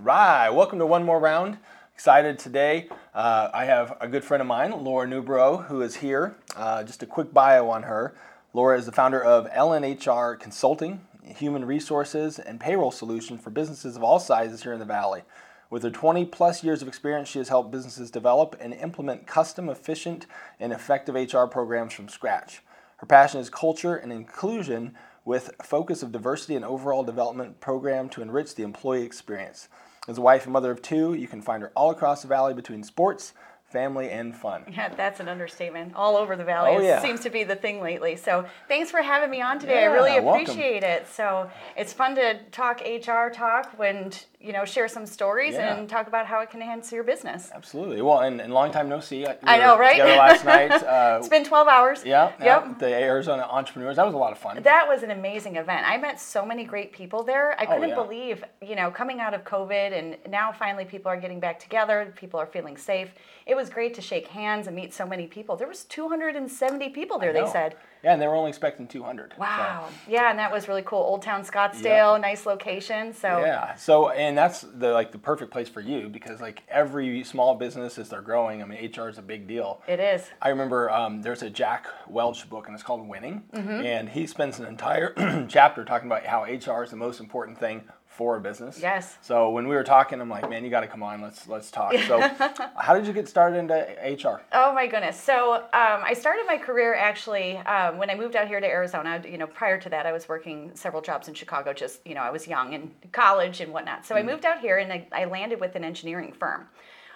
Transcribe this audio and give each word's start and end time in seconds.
All 0.00 0.06
right, 0.06 0.48
welcome 0.48 0.78
to 0.78 0.86
one 0.86 1.04
more 1.04 1.20
round. 1.20 1.58
Excited 1.92 2.38
today. 2.38 2.88
Uh, 3.14 3.50
I 3.52 3.66
have 3.66 3.98
a 4.00 4.08
good 4.08 4.24
friend 4.24 4.40
of 4.40 4.46
mine, 4.46 4.72
Laura 4.82 5.06
Newbrough, 5.06 5.66
who 5.66 5.82
is 5.82 5.96
here. 5.96 6.36
Uh, 6.56 6.82
just 6.84 7.02
a 7.02 7.06
quick 7.06 7.34
bio 7.34 7.68
on 7.68 7.82
her. 7.82 8.14
Laura 8.54 8.78
is 8.78 8.86
the 8.86 8.92
founder 8.92 9.22
of 9.22 9.46
LNHR 9.50 10.40
Consulting, 10.40 11.02
human 11.22 11.66
resources 11.66 12.38
and 12.38 12.58
payroll 12.58 12.90
solution 12.90 13.36
for 13.36 13.50
businesses 13.50 13.94
of 13.94 14.02
all 14.02 14.18
sizes 14.18 14.62
here 14.62 14.72
in 14.72 14.78
the 14.78 14.86
Valley. 14.86 15.20
With 15.68 15.82
her 15.82 15.90
20 15.90 16.24
plus 16.24 16.64
years 16.64 16.80
of 16.80 16.88
experience, 16.88 17.28
she 17.28 17.38
has 17.38 17.50
helped 17.50 17.70
businesses 17.70 18.10
develop 18.10 18.56
and 18.58 18.72
implement 18.72 19.26
custom, 19.26 19.68
efficient, 19.68 20.24
and 20.58 20.72
effective 20.72 21.14
HR 21.14 21.44
programs 21.44 21.92
from 21.92 22.08
scratch. 22.08 22.62
Her 22.96 23.06
passion 23.06 23.38
is 23.38 23.50
culture 23.50 23.96
and 23.96 24.14
inclusion 24.14 24.96
with 25.26 25.50
focus 25.62 26.02
of 26.02 26.10
diversity 26.10 26.56
and 26.56 26.64
overall 26.64 27.04
development 27.04 27.60
program 27.60 28.08
to 28.08 28.22
enrich 28.22 28.54
the 28.54 28.62
employee 28.62 29.02
experience. 29.02 29.68
As 30.10 30.18
a 30.18 30.22
wife 30.22 30.42
and 30.42 30.52
mother 30.52 30.72
of 30.72 30.82
two, 30.82 31.14
you 31.14 31.28
can 31.28 31.40
find 31.40 31.62
her 31.62 31.70
all 31.76 31.92
across 31.92 32.22
the 32.22 32.26
valley 32.26 32.52
between 32.52 32.82
sports, 32.82 33.32
family, 33.70 34.10
and 34.10 34.34
fun. 34.36 34.64
Yeah, 34.70 34.88
that's 34.94 35.20
an 35.20 35.28
understatement. 35.28 35.92
All 35.94 36.16
over 36.16 36.36
the 36.36 36.44
valley. 36.44 36.72
Oh, 36.76 36.80
yeah. 36.80 36.98
It 36.98 37.02
seems 37.02 37.20
to 37.20 37.30
be 37.30 37.44
the 37.44 37.54
thing 37.56 37.80
lately. 37.80 38.16
So 38.16 38.44
thanks 38.68 38.90
for 38.90 39.00
having 39.02 39.30
me 39.30 39.40
on 39.40 39.58
today. 39.58 39.82
Yeah, 39.82 39.90
I 39.90 39.92
really 39.92 40.20
welcome. 40.20 40.42
appreciate 40.42 40.82
it. 40.82 41.06
So 41.08 41.48
it's 41.76 41.92
fun 41.92 42.14
to 42.16 42.38
talk 42.50 42.80
HR 42.80 43.28
talk 43.32 43.78
when 43.78 44.10
you 44.40 44.52
know 44.54 44.64
share 44.64 44.88
some 44.88 45.04
stories 45.06 45.54
Yeah. 45.54 45.76
and 45.76 45.88
talk 45.88 46.06
about 46.08 46.26
how 46.26 46.40
it 46.40 46.50
can 46.50 46.62
enhance 46.62 46.90
your 46.90 47.04
business. 47.04 47.50
Absolutely. 47.54 48.00
Well, 48.02 48.20
and, 48.20 48.40
and 48.40 48.52
long 48.54 48.72
time 48.72 48.88
no 48.88 48.98
see. 49.00 49.18
We 49.20 49.26
I 49.44 49.58
know, 49.58 49.78
right? 49.78 49.92
Together 49.92 50.16
last 50.16 50.44
night. 50.44 50.70
Uh, 50.90 51.18
It's 51.18 51.28
been 51.28 51.44
12 51.44 51.68
hours. 51.68 52.04
yeah, 52.04 52.32
yeah. 52.40 52.66
Yep. 52.66 52.78
The 52.80 52.92
Arizona 52.94 53.46
entrepreneurs. 53.50 53.96
That 53.96 54.06
was 54.06 54.14
a 54.14 54.18
lot 54.18 54.32
of 54.32 54.38
fun. 54.38 54.60
That 54.62 54.88
was 54.88 55.02
an 55.02 55.10
amazing 55.10 55.56
event. 55.56 55.86
I 55.86 55.98
met 55.98 56.18
so 56.20 56.44
many 56.44 56.64
great 56.64 56.92
people 56.92 57.22
there. 57.22 57.54
I 57.60 57.66
couldn't 57.66 57.84
Oh, 57.84 57.86
yeah. 57.88 57.94
believe, 57.94 58.44
you 58.62 58.74
know, 58.76 58.90
coming 58.90 59.20
out 59.20 59.34
of 59.34 59.44
COVID 59.44 59.92
and 59.96 60.16
now 60.28 60.52
finally 60.52 60.84
people 60.84 61.10
are 61.10 61.16
getting 61.18 61.38
back 61.38 61.58
together, 61.60 62.12
people 62.16 62.40
are 62.40 62.46
feeling 62.46 62.76
safe. 62.76 63.10
It 63.46 63.54
was 63.54 63.59
great 63.68 63.92
to 63.94 64.00
shake 64.00 64.28
hands 64.28 64.66
and 64.68 64.74
meet 64.76 64.94
so 64.94 65.04
many 65.04 65.26
people. 65.26 65.56
There 65.56 65.68
was 65.68 65.84
270 65.84 66.88
people 66.90 67.18
there, 67.18 67.32
they 67.32 67.46
said. 67.46 67.74
Yeah, 68.02 68.14
and 68.14 68.22
they 68.22 68.26
were 68.26 68.34
only 68.34 68.48
expecting 68.48 68.86
200. 68.86 69.32
so- 69.36 69.40
Wow. 69.40 69.88
Yeah, 70.08 70.30
and 70.30 70.38
that 70.38 70.50
was 70.50 70.68
really 70.68 70.80
cool. 70.82 71.00
Old 71.00 71.20
Town 71.20 71.44
Scottsdale, 71.44 72.18
nice 72.18 72.46
location. 72.46 73.12
So 73.12 73.40
Yeah. 73.44 73.74
So, 73.74 74.08
and 74.10 74.38
that's 74.38 74.62
the 74.62 74.92
like 74.92 75.12
the 75.12 75.18
perfect 75.18 75.50
place 75.52 75.68
for 75.68 75.82
you 75.82 76.08
because 76.08 76.40
like 76.40 76.62
every 76.70 77.22
small 77.24 77.54
business 77.56 77.98
as 77.98 78.08
they're 78.08 78.22
growing, 78.22 78.62
I 78.62 78.64
mean, 78.64 78.78
HR 78.90 79.08
is 79.08 79.18
a 79.18 79.22
big 79.22 79.46
deal. 79.46 79.82
it 79.86 80.00
is. 80.00 80.30
I 80.40 80.48
remember 80.48 80.90
um, 80.90 81.20
there's 81.20 81.42
a 81.42 81.50
Jack 81.50 81.86
Welch 82.08 82.48
book 82.48 82.66
and 82.68 82.74
it's 82.74 82.82
called 82.82 83.06
Winning, 83.06 83.42
Mm-hmm. 83.52 83.84
and 83.84 84.08
he 84.08 84.26
spends 84.26 84.58
an 84.60 84.66
entire 84.66 85.12
chapter 85.48 85.84
talking 85.84 86.08
about 86.08 86.24
how 86.24 86.44
HR 86.44 86.82
is 86.84 86.90
the 86.90 86.96
most 86.96 87.20
important 87.20 87.58
thing 87.58 87.82
for 88.10 88.36
a 88.36 88.40
business. 88.40 88.78
Yes. 88.82 89.16
So 89.22 89.50
when 89.50 89.68
we 89.68 89.74
were 89.76 89.84
talking, 89.84 90.20
I'm 90.20 90.28
like, 90.28 90.50
man, 90.50 90.64
you 90.64 90.68
got 90.68 90.80
to 90.80 90.88
come 90.88 91.02
on. 91.02 91.22
Let's 91.22 91.46
let's 91.46 91.70
talk. 91.70 91.94
So, 92.06 92.20
how 92.76 92.94
did 92.94 93.06
you 93.06 93.12
get 93.12 93.28
started 93.28 93.56
into 93.56 93.74
HR? 93.74 94.42
Oh 94.52 94.74
my 94.74 94.88
goodness. 94.88 95.18
So 95.18 95.54
um, 95.54 95.62
I 95.72 96.12
started 96.12 96.44
my 96.46 96.58
career 96.58 96.94
actually 96.94 97.56
um, 97.58 97.98
when 97.98 98.10
I 98.10 98.16
moved 98.16 98.34
out 98.34 98.48
here 98.48 98.60
to 98.60 98.66
Arizona. 98.66 99.22
You 99.24 99.38
know, 99.38 99.46
prior 99.46 99.80
to 99.80 99.88
that, 99.90 100.06
I 100.06 100.12
was 100.12 100.28
working 100.28 100.72
several 100.74 101.00
jobs 101.00 101.28
in 101.28 101.34
Chicago. 101.34 101.72
Just 101.72 102.04
you 102.04 102.14
know, 102.14 102.22
I 102.22 102.30
was 102.30 102.48
young 102.48 102.72
in 102.72 102.90
college 103.12 103.60
and 103.60 103.72
whatnot. 103.72 104.04
So 104.04 104.16
I 104.16 104.22
moved 104.24 104.44
out 104.44 104.58
here 104.58 104.78
and 104.78 104.92
I, 104.92 105.06
I 105.12 105.24
landed 105.26 105.60
with 105.60 105.76
an 105.76 105.84
engineering 105.84 106.32
firm. 106.32 106.66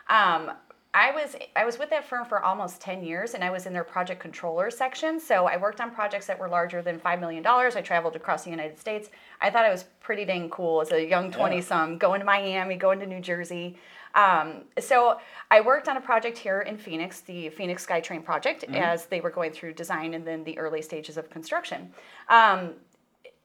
Um, 0.08 0.52
I 0.94 1.10
was 1.10 1.34
I 1.56 1.64
was 1.64 1.76
with 1.76 1.90
that 1.90 2.08
firm 2.08 2.24
for 2.24 2.40
almost 2.40 2.80
10 2.80 3.02
years 3.02 3.34
and 3.34 3.42
I 3.42 3.50
was 3.50 3.66
in 3.66 3.72
their 3.72 3.82
project 3.82 4.20
controller 4.20 4.70
section. 4.70 5.18
So 5.18 5.46
I 5.46 5.56
worked 5.56 5.80
on 5.80 5.90
projects 5.90 6.28
that 6.28 6.38
were 6.38 6.48
larger 6.48 6.82
than 6.82 7.00
5 7.00 7.18
million 7.18 7.42
dollars. 7.42 7.74
I 7.74 7.82
traveled 7.82 8.14
across 8.14 8.44
the 8.44 8.50
United 8.50 8.78
States. 8.78 9.10
I 9.44 9.50
thought 9.50 9.66
it 9.66 9.70
was 9.70 9.84
pretty 10.00 10.24
dang 10.24 10.48
cool 10.48 10.80
as 10.80 10.90
a 10.90 11.06
young 11.06 11.30
20 11.30 11.60
some 11.60 11.98
going 11.98 12.20
to 12.20 12.24
Miami, 12.24 12.76
going 12.76 12.98
to 13.00 13.06
New 13.06 13.20
Jersey. 13.20 13.76
Um, 14.14 14.62
so 14.78 15.18
I 15.50 15.60
worked 15.60 15.86
on 15.86 15.98
a 15.98 16.00
project 16.00 16.38
here 16.38 16.62
in 16.62 16.78
Phoenix, 16.78 17.20
the 17.20 17.50
Phoenix 17.50 17.84
SkyTrain 17.84 18.24
project, 18.24 18.64
as 18.64 19.06
they 19.06 19.20
were 19.20 19.30
going 19.30 19.52
through 19.52 19.74
design 19.74 20.14
and 20.14 20.26
then 20.26 20.44
the 20.44 20.56
early 20.56 20.80
stages 20.80 21.18
of 21.18 21.28
construction. 21.28 21.92
Um, 22.28 22.70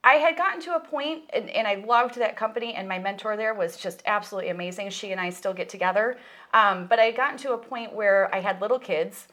I 0.02 0.14
had 0.14 0.38
gotten 0.38 0.62
to 0.62 0.76
a 0.76 0.80
point, 0.80 1.24
and, 1.34 1.50
and 1.50 1.68
I 1.68 1.74
loved 1.74 2.14
that 2.14 2.34
company, 2.34 2.72
and 2.74 2.88
my 2.88 2.98
mentor 2.98 3.36
there 3.36 3.52
was 3.52 3.76
just 3.76 4.02
absolutely 4.06 4.48
amazing. 4.50 4.88
She 4.88 5.12
and 5.12 5.20
I 5.20 5.28
still 5.28 5.52
get 5.52 5.68
together. 5.68 6.16
Um, 6.54 6.86
but 6.86 6.98
I 6.98 7.04
had 7.04 7.16
gotten 7.16 7.36
to 7.38 7.52
a 7.52 7.58
point 7.58 7.92
where 7.92 8.34
I 8.34 8.40
had 8.40 8.62
little 8.62 8.78
kids. 8.78 9.28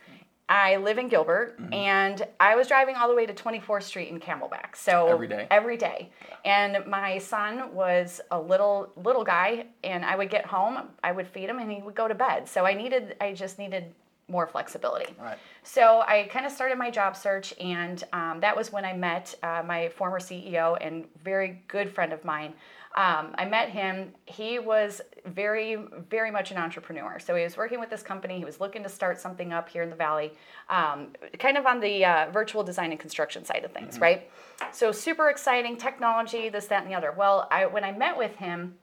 I 0.49 0.77
live 0.77 0.97
in 0.97 1.09
Gilbert, 1.09 1.59
and 1.73 2.25
I 2.39 2.55
was 2.55 2.67
driving 2.67 2.95
all 2.95 3.09
the 3.09 3.15
way 3.15 3.25
to 3.25 3.33
24th 3.33 3.83
Street 3.83 4.09
in 4.09 4.19
Camelback. 4.19 4.75
So 4.75 5.07
Every 5.07 5.27
day? 5.27 5.47
every 5.51 5.75
day. 5.75 6.09
And 6.45 6.85
my 6.87 7.17
son 7.17 7.73
was 7.73 8.21
a 8.31 8.39
little 8.39 8.89
little 8.95 9.25
guy, 9.25 9.65
and 9.83 10.05
I 10.05 10.15
would 10.15 10.29
get 10.29 10.45
home, 10.45 10.87
I 11.03 11.11
would 11.11 11.27
feed 11.27 11.49
him, 11.49 11.59
and 11.59 11.69
he 11.69 11.81
would 11.81 11.95
go 11.95 12.07
to 12.07 12.15
bed. 12.15 12.47
So 12.47 12.65
I 12.65 12.73
needed, 12.73 13.17
I 13.19 13.33
just 13.33 13.59
needed 13.59 13.93
more 14.29 14.47
flexibility. 14.47 15.13
Right. 15.21 15.37
So 15.63 16.01
I 16.07 16.23
kind 16.31 16.45
of 16.45 16.51
started 16.51 16.77
my 16.77 16.91
job 16.91 17.17
search, 17.17 17.53
and 17.59 18.01
um, 18.13 18.39
that 18.39 18.55
was 18.55 18.71
when 18.71 18.85
I 18.85 18.93
met 18.93 19.35
uh, 19.43 19.63
my 19.65 19.89
former 19.89 20.19
CEO 20.19 20.77
and 20.79 21.05
very 21.23 21.61
good 21.67 21.89
friend 21.93 22.13
of 22.13 22.23
mine. 22.23 22.53
Um, 22.97 23.35
I 23.35 23.45
met 23.45 23.69
him. 23.69 24.11
He 24.25 24.57
was 24.57 25.01
very, 25.27 25.77
very 26.09 26.31
much 26.31 26.49
an 26.49 26.57
entrepreneur. 26.57 27.19
So 27.19 27.35
he 27.35 27.43
was 27.43 27.55
working 27.55 27.79
with 27.79 27.91
this 27.91 28.01
company. 28.01 28.39
He 28.39 28.45
was 28.45 28.59
looking 28.59 28.81
to 28.81 28.89
start 28.89 29.21
something 29.21 29.53
up 29.53 29.69
here 29.69 29.83
in 29.83 29.91
the 29.91 29.95
valley, 29.95 30.33
um, 30.69 31.09
kind 31.37 31.57
of 31.57 31.67
on 31.67 31.79
the 31.79 32.03
uh, 32.03 32.31
virtual 32.31 32.63
design 32.63 32.89
and 32.89 32.99
construction 32.99 33.45
side 33.45 33.63
of 33.63 33.71
things, 33.71 33.99
right? 33.99 34.31
So 34.71 34.91
super 34.91 35.29
exciting 35.29 35.77
technology, 35.77 36.49
this, 36.49 36.65
that, 36.65 36.81
and 36.81 36.91
the 36.91 36.95
other. 36.95 37.13
Well, 37.15 37.47
I, 37.51 37.67
when 37.67 37.83
I 37.83 37.91
met 37.91 38.17
with 38.17 38.35
him, 38.37 38.73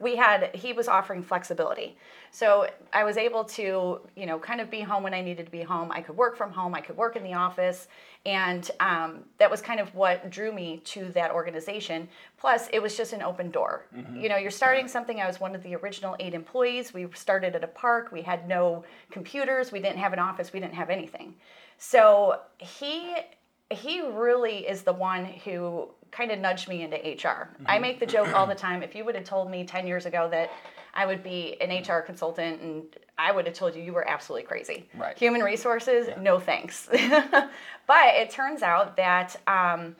we 0.00 0.16
had 0.16 0.54
he 0.54 0.72
was 0.72 0.88
offering 0.88 1.22
flexibility. 1.22 1.96
So 2.30 2.68
i 2.92 3.04
was 3.04 3.16
able 3.16 3.44
to 3.44 4.00
you 4.14 4.26
know 4.26 4.38
kind 4.38 4.60
of 4.60 4.70
be 4.70 4.80
home 4.80 5.02
when 5.02 5.14
i 5.14 5.20
needed 5.22 5.46
to 5.46 5.52
be 5.52 5.62
home. 5.62 5.90
I 5.92 6.00
could 6.00 6.16
work 6.16 6.36
from 6.36 6.50
home. 6.52 6.74
I 6.74 6.80
could 6.80 6.96
work 6.96 7.16
in 7.16 7.22
the 7.22 7.34
office. 7.34 7.88
And 8.24 8.68
um, 8.80 9.20
that 9.38 9.48
was 9.48 9.62
kind 9.62 9.78
of 9.78 9.94
what 9.94 10.28
drew 10.30 10.52
me 10.52 10.82
to 10.86 11.04
that 11.12 11.30
organization. 11.30 12.08
Plus 12.36 12.68
it 12.72 12.82
was 12.82 12.96
just 12.96 13.12
an 13.12 13.22
open 13.22 13.50
door. 13.50 13.86
You 14.20 14.28
know 14.28 14.36
you're 14.36 14.50
starting 14.50 14.88
something. 14.88 15.20
I 15.20 15.26
was 15.26 15.40
one 15.40 15.54
of 15.54 15.62
the 15.62 15.74
original 15.76 16.16
eight 16.18 16.34
employees. 16.34 16.92
We 16.92 17.06
started 17.14 17.54
at 17.54 17.62
a 17.62 17.68
park. 17.68 18.10
We 18.12 18.22
had 18.22 18.48
no 18.48 18.84
computers. 19.10 19.72
We 19.72 19.80
didn't 19.80 19.98
have 19.98 20.12
an 20.12 20.18
office. 20.18 20.52
We 20.52 20.60
didn't 20.60 20.74
have 20.74 20.90
anything. 20.90 21.34
So 21.78 22.40
he 22.58 23.14
he 23.70 24.00
really 24.00 24.66
is 24.66 24.82
the 24.82 24.92
one 24.92 25.24
who 25.24 25.88
kind 26.10 26.30
of 26.30 26.38
nudged 26.38 26.68
me 26.68 26.82
into 26.82 26.96
HR. 26.96 27.48
I 27.66 27.78
make 27.78 28.00
the 28.00 28.06
joke 28.06 28.32
all 28.34 28.46
the 28.46 28.54
time. 28.66 28.82
If 28.82 28.94
you 28.94 29.04
would 29.04 29.14
have 29.14 29.24
told 29.24 29.50
me 29.50 29.64
10 29.64 29.86
years 29.86 30.06
ago 30.06 30.28
that 30.30 30.50
I 30.94 31.04
would 31.06 31.22
be 31.22 31.60
an 31.60 31.70
HR 31.70 32.00
consultant 32.00 32.62
and 32.62 32.84
I 33.18 33.30
would 33.32 33.46
have 33.46 33.54
told 33.54 33.74
you 33.74 33.82
you 33.82 33.92
were 33.92 34.08
absolutely 34.08 34.46
crazy. 34.46 34.88
Right. 34.96 35.16
Human 35.18 35.42
resources, 35.42 36.08
no 36.18 36.38
thanks. 36.38 36.88
but 36.90 38.06
it 38.14 38.30
turns 38.30 38.62
out 38.62 38.96
that 38.96 39.36
um, 39.46 39.94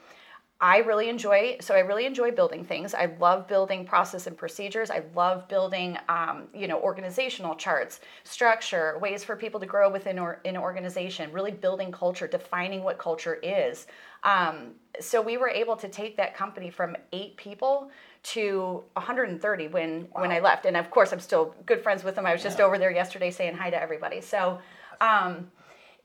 I 0.59 0.79
really 0.79 1.11
enjoy, 1.11 1.59
so 1.61 1.75
I 1.75 1.81
really 1.81 2.07
enjoy 2.07 2.31
building 2.31 2.65
things. 2.65 2.95
I 2.95 3.15
love 3.21 3.47
building 3.47 3.85
process 3.85 4.27
and 4.27 4.35
procedures. 4.35 4.91
I 4.91 5.03
love 5.15 5.47
building, 5.49 5.99
um, 6.09 6.45
you 6.55 6.67
know, 6.67 6.81
organizational 6.81 7.55
charts, 7.57 8.01
structure, 8.25 8.99
ways 8.99 9.23
for 9.23 9.37
people 9.37 9.61
to 9.61 9.67
grow 9.67 9.91
within 9.91 10.19
or, 10.19 10.41
an 10.47 10.57
organization, 10.57 11.31
really 11.31 11.51
building 11.51 11.93
culture, 11.93 12.27
defining 12.27 12.83
what 12.83 12.97
culture 12.97 13.35
is. 13.43 13.87
Um, 14.25 14.73
so 14.99 15.21
we 15.21 15.37
were 15.37 15.51
able 15.51 15.77
to 15.77 15.91
take 15.91 16.17
that 16.17 16.35
company 16.35 16.71
from 16.71 16.97
eight 17.13 17.37
people 17.37 17.91
to 18.23 18.83
130 18.95 19.69
when 19.69 20.09
when 20.13 20.33
I 20.33 20.41
left, 20.41 20.65
and 20.65 20.75
of 20.75 20.91
course 20.91 21.13
I'm 21.13 21.21
still 21.21 21.55
good 21.67 21.83
friends 21.83 22.03
with 22.03 22.15
them. 22.15 22.25
I 22.25 22.33
was 22.33 22.43
just 22.43 22.61
over 22.61 22.79
there 22.79 22.91
yesterday 22.91 23.31
saying 23.31 23.57
hi 23.57 23.69
to 23.69 23.81
everybody. 23.81 24.23
So 24.23 24.59
um, 25.03 25.51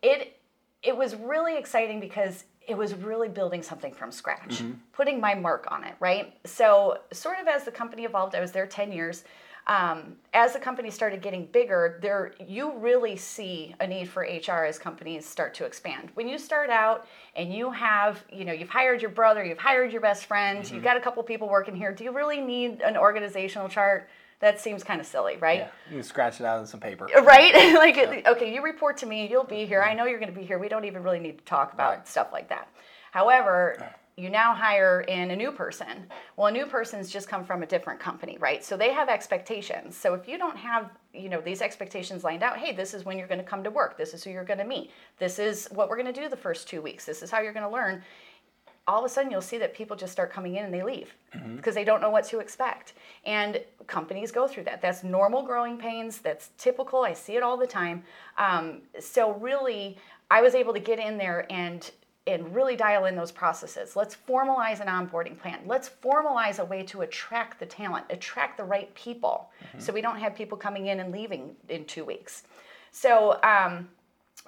it 0.01 0.37
it 0.83 0.97
was 0.97 1.15
really 1.15 1.57
exciting 1.57 2.01
because 2.01 2.43
it 2.67 2.77
was 2.77 2.93
really 2.93 3.27
building 3.27 3.61
something 3.63 3.93
from 3.93 4.11
scratch, 4.11 4.61
putting 4.93 5.19
my 5.19 5.33
mark 5.33 5.67
on 5.71 5.83
it, 5.83 5.95
right? 5.99 6.33
So, 6.45 6.99
sort 7.11 7.39
of 7.39 7.47
as 7.47 7.63
the 7.63 7.71
company 7.71 8.03
evolved, 8.05 8.35
I 8.35 8.39
was 8.39 8.51
there 8.51 8.67
10 8.67 8.91
years. 8.91 9.23
Um, 9.67 10.15
as 10.33 10.53
the 10.53 10.59
company 10.59 10.89
started 10.89 11.21
getting 11.21 11.45
bigger, 11.45 11.99
there 12.01 12.33
you 12.47 12.75
really 12.77 13.15
see 13.15 13.75
a 13.79 13.85
need 13.85 14.09
for 14.09 14.23
HR 14.23 14.65
as 14.65 14.79
companies 14.79 15.23
start 15.25 15.53
to 15.55 15.65
expand. 15.65 16.09
When 16.15 16.27
you 16.27 16.39
start 16.39 16.71
out 16.71 17.05
and 17.35 17.53
you 17.53 17.69
have, 17.71 18.23
you 18.31 18.43
know, 18.43 18.53
you've 18.53 18.69
hired 18.69 19.01
your 19.03 19.11
brother, 19.11 19.43
you've 19.43 19.59
hired 19.59 19.91
your 19.91 20.01
best 20.01 20.25
friend, 20.25 20.69
you've 20.71 20.83
got 20.83 20.97
a 20.97 20.99
couple 20.99 21.21
people 21.21 21.47
working 21.47 21.75
here. 21.75 21.91
Do 21.93 22.03
you 22.03 22.11
really 22.11 22.41
need 22.41 22.81
an 22.81 22.97
organizational 22.97 23.69
chart? 23.69 24.09
That 24.41 24.59
seems 24.59 24.83
kind 24.83 24.99
of 24.99 25.05
silly, 25.07 25.37
right? 25.37 25.59
Yeah, 25.59 25.69
you 25.89 25.97
can 25.97 26.03
scratch 26.03 26.39
it 26.39 26.45
out 26.45 26.59
on 26.59 26.65
some 26.65 26.79
paper. 26.79 27.07
Uh, 27.15 27.21
right? 27.21 27.53
like, 27.75 28.25
okay, 28.27 28.53
you 28.53 28.63
report 28.63 28.97
to 28.97 29.05
me, 29.05 29.27
you'll 29.29 29.43
be 29.43 29.65
here. 29.65 29.81
I 29.83 29.93
know 29.93 30.05
you're 30.05 30.19
going 30.19 30.33
to 30.33 30.37
be 30.39 30.45
here. 30.45 30.57
We 30.57 30.67
don't 30.67 30.85
even 30.85 31.03
really 31.03 31.19
need 31.19 31.37
to 31.37 31.45
talk 31.45 31.73
about 31.73 31.91
Right. 31.97 32.07
stuff 32.07 32.29
like 32.33 32.49
that. 32.49 32.67
However, 33.11 33.91
you 34.17 34.29
now 34.29 34.53
hire 34.53 35.01
in 35.01 35.31
a 35.31 35.35
new 35.35 35.51
person. 35.51 36.07
Well, 36.37 36.47
a 36.47 36.51
new 36.51 36.65
person's 36.65 37.09
just 37.11 37.27
come 37.27 37.45
from 37.45 37.61
a 37.61 37.65
different 37.65 37.99
company, 37.99 38.37
right? 38.39 38.63
So 38.63 38.75
they 38.75 38.91
have 38.93 39.09
expectations. 39.09 39.95
So 39.95 40.13
if 40.15 40.27
you 40.27 40.37
don't 40.37 40.57
have, 40.57 40.89
you 41.13 41.29
know, 41.29 41.39
these 41.41 41.61
expectations 41.61 42.23
lined 42.23 42.41
out, 42.41 42.57
hey, 42.57 42.73
this 42.75 42.93
is 42.93 43.05
when 43.05 43.17
you're 43.17 43.27
going 43.27 43.39
to 43.39 43.45
come 43.45 43.63
to 43.63 43.69
work. 43.69 43.97
This 43.97 44.13
is 44.13 44.23
who 44.23 44.31
you're 44.31 44.43
going 44.43 44.59
to 44.59 44.65
meet. 44.65 44.91
This 45.19 45.39
is 45.39 45.67
what 45.71 45.87
we're 45.89 46.01
going 46.01 46.13
to 46.13 46.19
do 46.21 46.29
the 46.29 46.37
first 46.37 46.67
2 46.67 46.81
weeks. 46.81 47.05
This 47.05 47.21
is 47.21 47.29
how 47.29 47.41
you're 47.41 47.53
going 47.53 47.65
to 47.65 47.71
learn 47.71 48.01
all 48.87 48.99
of 48.99 49.05
a 49.05 49.09
sudden 49.09 49.31
you'll 49.31 49.41
see 49.41 49.57
that 49.59 49.73
people 49.73 49.95
just 49.95 50.11
start 50.11 50.31
coming 50.31 50.55
in 50.55 50.65
and 50.65 50.73
they 50.73 50.83
leave 50.83 51.13
because 51.55 51.75
they 51.75 51.83
don't 51.83 52.01
know 52.01 52.09
what 52.09 52.25
to 52.25 52.39
expect. 52.39 52.93
And 53.25 53.61
companies 53.87 54.31
go 54.31 54.47
through 54.47 54.63
that. 54.63 54.81
That's 54.81 55.03
normal 55.03 55.43
growing 55.43 55.77
pains. 55.77 56.17
That's 56.19 56.49
typical. 56.57 57.03
I 57.03 57.13
see 57.13 57.35
it 57.35 57.43
all 57.43 57.57
the 57.57 57.67
time. 57.67 58.03
Um, 58.37 58.81
so 58.99 59.33
really, 59.35 59.97
I 60.29 60.41
was 60.41 60.55
able 60.55 60.73
to 60.73 60.79
get 60.79 60.99
in 60.99 61.17
there 61.17 61.45
and 61.51 61.89
and 62.27 62.53
really 62.55 62.75
dial 62.75 63.05
in 63.05 63.15
those 63.15 63.31
processes. 63.31 63.95
Let's 63.95 64.15
formalize 64.15 64.79
an 64.79 64.87
onboarding 64.87 65.39
plan. 65.39 65.59
Let's 65.65 65.89
formalize 65.89 66.59
a 66.59 66.65
way 66.65 66.83
to 66.83 67.01
attract 67.01 67.59
the 67.59 67.65
talent, 67.65 68.05
attract 68.11 68.57
the 68.57 68.63
right 68.63 68.93
people, 68.93 69.49
so 69.79 69.91
we 69.91 70.01
don't 70.01 70.19
have 70.19 70.35
people 70.35 70.55
coming 70.55 70.87
in 70.87 70.99
and 70.99 71.11
leaving 71.11 71.55
in 71.69 71.83
two 71.85 72.05
weeks. 72.05 72.43
So 72.91 73.39
um, 73.41 73.89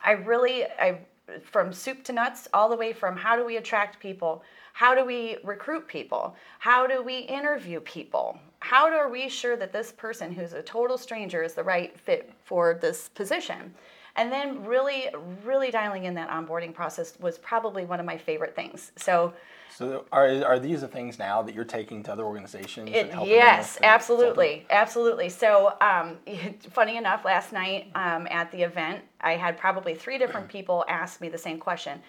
I 0.04 0.12
really, 0.12 0.66
I 0.66 1.00
from 1.44 1.74
soup 1.74 2.04
to 2.04 2.14
nuts, 2.14 2.48
all 2.54 2.70
the 2.70 2.76
way 2.76 2.94
from 2.94 3.16
how 3.16 3.36
do 3.36 3.46
we 3.46 3.58
attract 3.58 4.00
people, 4.00 4.44
how 4.74 4.96
do 4.96 5.06
we 5.06 5.38
recruit 5.44 5.88
people, 5.88 6.36
how 6.60 6.88
do 6.88 7.04
we 7.04 7.20
interview 7.20 7.80
people, 7.80 8.38
how 8.60 8.88
are 8.88 9.10
we 9.10 9.30
sure 9.30 9.56
that 9.56 9.72
this 9.72 9.92
person 9.92 10.32
who's 10.32 10.54
a 10.54 10.62
total 10.62 10.98
stranger 10.98 11.44
is 11.44 11.54
the 11.54 11.64
right 11.64 12.00
fit 12.00 12.32
for 12.44 12.78
this 12.82 13.10
position. 13.10 13.74
And 14.16 14.32
then 14.32 14.64
really, 14.64 15.10
really 15.44 15.72
dialing 15.72 16.06
in 16.06 16.14
that 16.16 16.30
onboarding 16.30 16.74
process 16.74 17.18
was 17.20 17.38
probably 17.40 17.86
one 17.86 18.00
of 18.00 18.06
my 18.06 18.18
favorite 18.18 18.56
things. 18.56 18.92
So 18.96 19.34
So 19.76 20.06
are, 20.12 20.28
are 20.46 20.60
these 20.60 20.82
the 20.82 20.88
things 20.88 21.18
now 21.18 21.42
that 21.42 21.56
you're 21.56 21.64
taking 21.66 22.04
to 22.04 22.12
other 22.14 22.24
organizations? 22.24 22.90
It, 22.94 23.12
yes, 23.26 23.80
absolutely, 23.82 24.66
absolutely. 24.70 25.30
So, 25.30 25.76
um, 25.82 26.18
funny 26.72 26.98
enough, 26.98 27.26
last 27.26 27.52
night 27.54 27.88
um, 27.96 28.28
at 28.30 28.52
the 28.52 28.62
event, 28.62 29.04
I 29.22 29.34
had 29.34 29.58
probably 29.58 29.96
three 29.96 30.18
different 30.18 30.48
people 30.56 30.86
ask 30.88 31.22
me 31.22 31.30
the 31.30 31.38
same 31.38 31.58
question: 31.60 32.02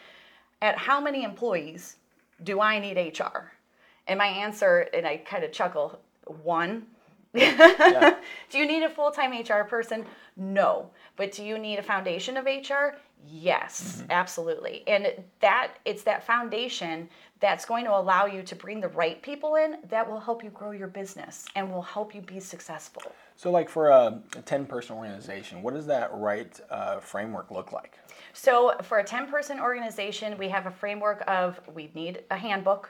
At 0.60 0.76
how 0.76 1.00
many 1.00 1.24
employees 1.24 1.96
do 2.42 2.60
I 2.60 2.78
need 2.78 2.98
HR? 3.18 3.52
And 4.06 4.18
my 4.18 4.26
answer, 4.26 4.88
and 4.92 5.06
I 5.06 5.18
kind 5.18 5.44
of 5.44 5.52
chuckle, 5.52 5.98
one. 6.42 6.86
Yeah. 7.32 8.16
Do 8.50 8.58
you 8.58 8.66
need 8.66 8.82
a 8.82 8.90
full 8.90 9.10
time 9.10 9.32
HR 9.32 9.64
person? 9.64 10.04
No. 10.36 10.90
But 11.16 11.32
do 11.32 11.44
you 11.44 11.58
need 11.58 11.78
a 11.78 11.82
foundation 11.82 12.36
of 12.36 12.44
HR? 12.44 12.96
Yes, 13.26 13.98
Mm-hmm. 13.98 14.10
absolutely. 14.10 14.84
And 14.86 15.12
that 15.40 15.74
it's 15.84 16.02
that 16.04 16.24
foundation 16.26 17.08
that's 17.44 17.66
going 17.66 17.84
to 17.84 17.94
allow 17.94 18.24
you 18.24 18.42
to 18.42 18.56
bring 18.56 18.80
the 18.80 18.88
right 18.88 19.20
people 19.20 19.56
in 19.56 19.76
that 19.90 20.10
will 20.10 20.18
help 20.18 20.42
you 20.42 20.48
grow 20.48 20.70
your 20.70 20.88
business 20.88 21.44
and 21.54 21.70
will 21.70 21.82
help 21.82 22.14
you 22.14 22.22
be 22.22 22.40
successful. 22.40 23.02
So, 23.36 23.50
like 23.50 23.68
for 23.68 23.90
a, 23.90 24.18
a 24.34 24.40
10 24.40 24.64
person 24.64 24.96
organization, 24.96 25.60
what 25.60 25.74
does 25.74 25.84
that 25.86 26.08
right 26.14 26.58
uh, 26.70 27.00
framework 27.00 27.50
look 27.50 27.70
like? 27.70 27.98
So, 28.32 28.74
for 28.82 29.00
a 29.00 29.04
10 29.04 29.26
person 29.26 29.60
organization, 29.60 30.38
we 30.38 30.48
have 30.48 30.64
a 30.64 30.70
framework 30.70 31.22
of 31.28 31.60
we 31.74 31.90
need 31.94 32.22
a 32.30 32.36
handbook. 32.36 32.88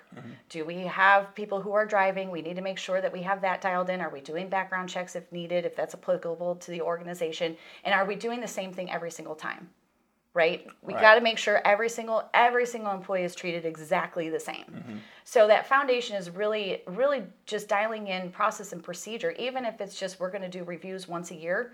Do 0.49 0.65
we 0.65 0.83
have 0.83 1.35
people 1.35 1.61
who 1.61 1.73
are 1.73 1.85
driving? 1.85 2.31
We 2.31 2.41
need 2.41 2.55
to 2.55 2.63
make 2.63 2.79
sure 2.79 3.01
that 3.01 3.13
we 3.13 3.23
have 3.23 3.41
that 3.41 3.61
dialed 3.61 3.91
in. 3.91 4.01
Are 4.01 4.11
we 4.11 4.21
doing 4.21 4.49
background 4.49 4.89
checks 4.89 5.17
if 5.17 5.33
needed, 5.33 5.65
if 5.65 5.75
that's 5.75 5.95
applicable 5.95 6.55
to 6.55 6.71
the 6.71 6.81
organization? 6.81 7.57
And 7.83 7.93
are 7.93 8.05
we 8.05 8.15
doing 8.15 8.41
the 8.41 8.47
same 8.47 8.73
thing 8.73 8.89
every 8.89 9.11
single 9.11 9.35
time? 9.35 9.71
Right? 10.35 10.67
We 10.83 10.95
Right. 10.95 11.01
got 11.01 11.15
to 11.15 11.21
make 11.21 11.39
sure 11.39 11.63
every 11.65 11.89
single 11.89 12.29
every 12.35 12.67
single 12.67 12.93
employee 12.93 13.23
is 13.23 13.35
treated 13.35 13.65
exactly 13.65 14.29
the 14.29 14.41
same. 14.41 14.65
Mm-hmm. 14.71 14.97
So 15.25 15.47
that 15.47 15.67
foundation 15.67 16.17
is 16.17 16.29
really 16.29 16.83
really 16.87 17.23
just 17.47 17.69
dialing 17.69 18.09
in 18.09 18.31
process 18.31 18.73
and 18.73 18.83
procedure 18.83 19.31
even 19.33 19.65
if 19.65 19.81
it's 19.81 19.99
just 19.99 20.19
we're 20.21 20.31
going 20.31 20.43
to 20.43 20.49
do 20.49 20.65
reviews 20.65 21.07
once 21.09 21.31
a 21.31 21.37
year 21.37 21.73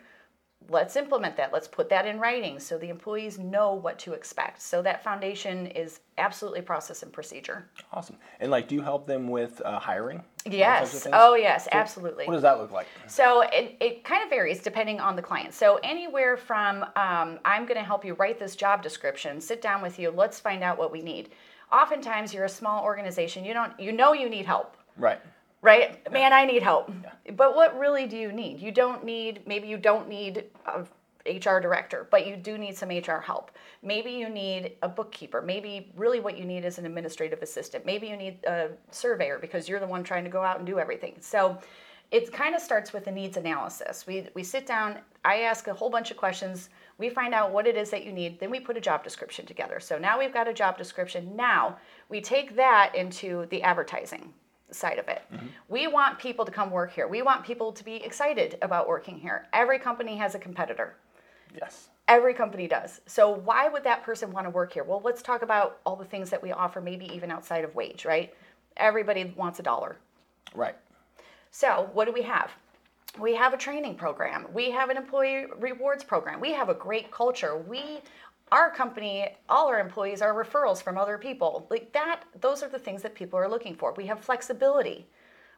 let's 0.68 0.96
implement 0.96 1.36
that. 1.36 1.52
Let's 1.52 1.66
put 1.66 1.88
that 1.88 2.06
in 2.06 2.20
writing 2.20 2.60
so 2.60 2.78
the 2.78 2.88
employees 2.88 3.38
know 3.38 3.74
what 3.74 3.98
to 4.00 4.12
expect. 4.12 4.62
So 4.62 4.82
that 4.82 5.02
foundation 5.02 5.66
is 5.68 6.00
absolutely 6.18 6.62
process 6.62 7.02
and 7.02 7.12
procedure. 7.12 7.66
Awesome. 7.92 8.16
And 8.40 8.50
like, 8.50 8.68
do 8.68 8.74
you 8.74 8.82
help 8.82 9.06
them 9.06 9.28
with 9.28 9.60
uh, 9.64 9.78
hiring? 9.78 10.22
Those 10.44 10.52
types 10.52 10.52
of 10.52 10.52
Yes. 10.52 11.06
Oh, 11.12 11.34
yes, 11.34 11.68
absolutely. 11.72 12.26
What 12.26 12.34
does 12.34 12.42
that 12.42 12.58
look 12.58 12.70
like? 12.70 12.86
So 13.06 13.42
it, 13.52 13.76
it 13.80 14.04
kind 14.04 14.22
of 14.22 14.30
varies 14.30 14.60
depending 14.62 15.00
on 15.00 15.16
the 15.16 15.22
client. 15.22 15.54
So 15.54 15.80
anywhere 15.82 16.36
from 16.36 16.84
um, 16.96 17.38
I'm 17.44 17.64
going 17.66 17.78
to 17.78 17.84
help 17.84 18.04
you 18.04 18.14
write 18.14 18.38
this 18.38 18.54
job 18.54 18.82
description, 18.82 19.40
sit 19.40 19.60
down 19.62 19.82
with 19.82 19.98
you, 19.98 20.10
let's 20.10 20.38
find 20.38 20.62
out 20.62 20.78
what 20.78 20.92
we 20.92 21.02
need. 21.02 21.30
Oftentimes 21.72 22.34
you're 22.34 22.44
a 22.44 22.48
small 22.48 22.84
organization, 22.84 23.44
you 23.44 23.54
don't 23.54 23.78
you 23.78 23.92
know 23.92 24.12
you 24.12 24.28
need 24.28 24.46
help. 24.46 24.76
Right. 24.96 25.20
Right? 25.62 26.10
Man, 26.10 26.32
I 26.32 26.44
need 26.44 26.62
help. 26.62 26.90
But 27.36 27.54
what 27.54 27.78
really 27.78 28.06
do 28.06 28.16
you 28.16 28.32
need? 28.32 28.60
You 28.60 28.72
don't 28.72 29.04
need, 29.04 29.46
maybe 29.46 29.68
you 29.68 29.76
don't 29.76 30.08
need 30.08 30.44
a 30.66 30.86
HR 31.26 31.60
director, 31.60 32.08
but 32.10 32.26
you 32.26 32.36
do 32.36 32.56
need 32.56 32.76
some 32.76 32.88
HR 32.88 33.20
help. 33.20 33.50
Maybe 33.82 34.10
you 34.10 34.28
need 34.28 34.72
a 34.82 34.88
bookkeeper. 34.88 35.42
Maybe 35.42 35.92
really 35.96 36.20
what 36.20 36.38
you 36.38 36.44
need 36.44 36.64
is 36.64 36.78
an 36.78 36.86
administrative 36.86 37.42
assistant. 37.42 37.84
Maybe 37.84 38.08
you 38.08 38.16
need 38.16 38.44
a 38.44 38.70
surveyor 38.90 39.38
because 39.38 39.68
you're 39.68 39.80
the 39.80 39.86
one 39.86 40.02
trying 40.02 40.24
to 40.24 40.30
go 40.30 40.42
out 40.42 40.58
and 40.58 40.66
do 40.66 40.78
everything. 40.78 41.16
So 41.20 41.58
it 42.10 42.32
kind 42.32 42.54
of 42.54 42.60
starts 42.60 42.92
with 42.92 43.06
a 43.06 43.10
needs 43.12 43.36
analysis. 43.36 44.06
We, 44.06 44.28
we 44.34 44.42
sit 44.42 44.66
down, 44.66 44.98
I 45.24 45.42
ask 45.42 45.68
a 45.68 45.74
whole 45.74 45.90
bunch 45.90 46.10
of 46.10 46.16
questions, 46.16 46.70
we 46.98 47.08
find 47.08 47.34
out 47.34 47.52
what 47.52 47.66
it 47.66 47.76
is 47.76 47.90
that 47.90 48.04
you 48.04 48.12
need, 48.12 48.40
then 48.40 48.50
we 48.50 48.58
put 48.58 48.76
a 48.76 48.80
job 48.80 49.04
description 49.04 49.46
together. 49.46 49.78
So 49.78 49.96
now 49.98 50.18
we've 50.18 50.32
got 50.32 50.48
a 50.48 50.52
job 50.52 50.76
description. 50.76 51.36
Now 51.36 51.76
we 52.08 52.20
take 52.20 52.56
that 52.56 52.94
into 52.94 53.46
the 53.46 53.62
advertising 53.62 54.32
side 54.72 54.98
of 54.98 55.08
it. 55.08 55.22
Mm-hmm. 55.32 55.46
We 55.68 55.86
want 55.86 56.18
people 56.18 56.44
to 56.44 56.52
come 56.52 56.70
work 56.70 56.92
here. 56.92 57.08
We 57.08 57.22
want 57.22 57.44
people 57.44 57.72
to 57.72 57.84
be 57.84 57.96
excited 57.96 58.58
about 58.62 58.88
working 58.88 59.18
here. 59.18 59.46
Every 59.52 59.78
company 59.78 60.16
has 60.16 60.34
a 60.34 60.38
competitor. 60.38 60.96
Yes. 61.54 61.88
Every 62.08 62.34
company 62.34 62.66
does. 62.66 63.00
So 63.06 63.30
why 63.30 63.68
would 63.68 63.84
that 63.84 64.02
person 64.02 64.32
want 64.32 64.46
to 64.46 64.50
work 64.50 64.72
here? 64.72 64.84
Well, 64.84 65.00
let's 65.04 65.22
talk 65.22 65.42
about 65.42 65.80
all 65.86 65.96
the 65.96 66.04
things 66.04 66.30
that 66.30 66.42
we 66.42 66.52
offer, 66.52 66.80
maybe 66.80 67.06
even 67.14 67.30
outside 67.30 67.64
of 67.64 67.74
wage, 67.74 68.04
right? 68.04 68.34
Everybody 68.76 69.32
wants 69.36 69.58
a 69.60 69.62
dollar. 69.62 69.96
Right. 70.54 70.76
So, 71.50 71.90
what 71.92 72.06
do 72.06 72.12
we 72.12 72.22
have? 72.22 72.50
We 73.18 73.34
have 73.34 73.52
a 73.52 73.56
training 73.56 73.96
program. 73.96 74.46
We 74.52 74.70
have 74.70 74.88
an 74.88 74.96
employee 74.96 75.46
rewards 75.58 76.04
program. 76.04 76.40
We 76.40 76.52
have 76.52 76.68
a 76.68 76.74
great 76.74 77.10
culture. 77.10 77.56
We 77.56 78.00
our 78.52 78.70
company, 78.70 79.28
all 79.48 79.68
our 79.68 79.78
employees 79.78 80.22
are 80.22 80.34
referrals 80.34 80.82
from 80.82 80.98
other 80.98 81.18
people. 81.18 81.66
Like 81.70 81.92
that, 81.92 82.24
those 82.40 82.62
are 82.62 82.68
the 82.68 82.78
things 82.78 83.02
that 83.02 83.14
people 83.14 83.38
are 83.38 83.48
looking 83.48 83.74
for. 83.74 83.92
We 83.94 84.06
have 84.06 84.20
flexibility. 84.20 85.06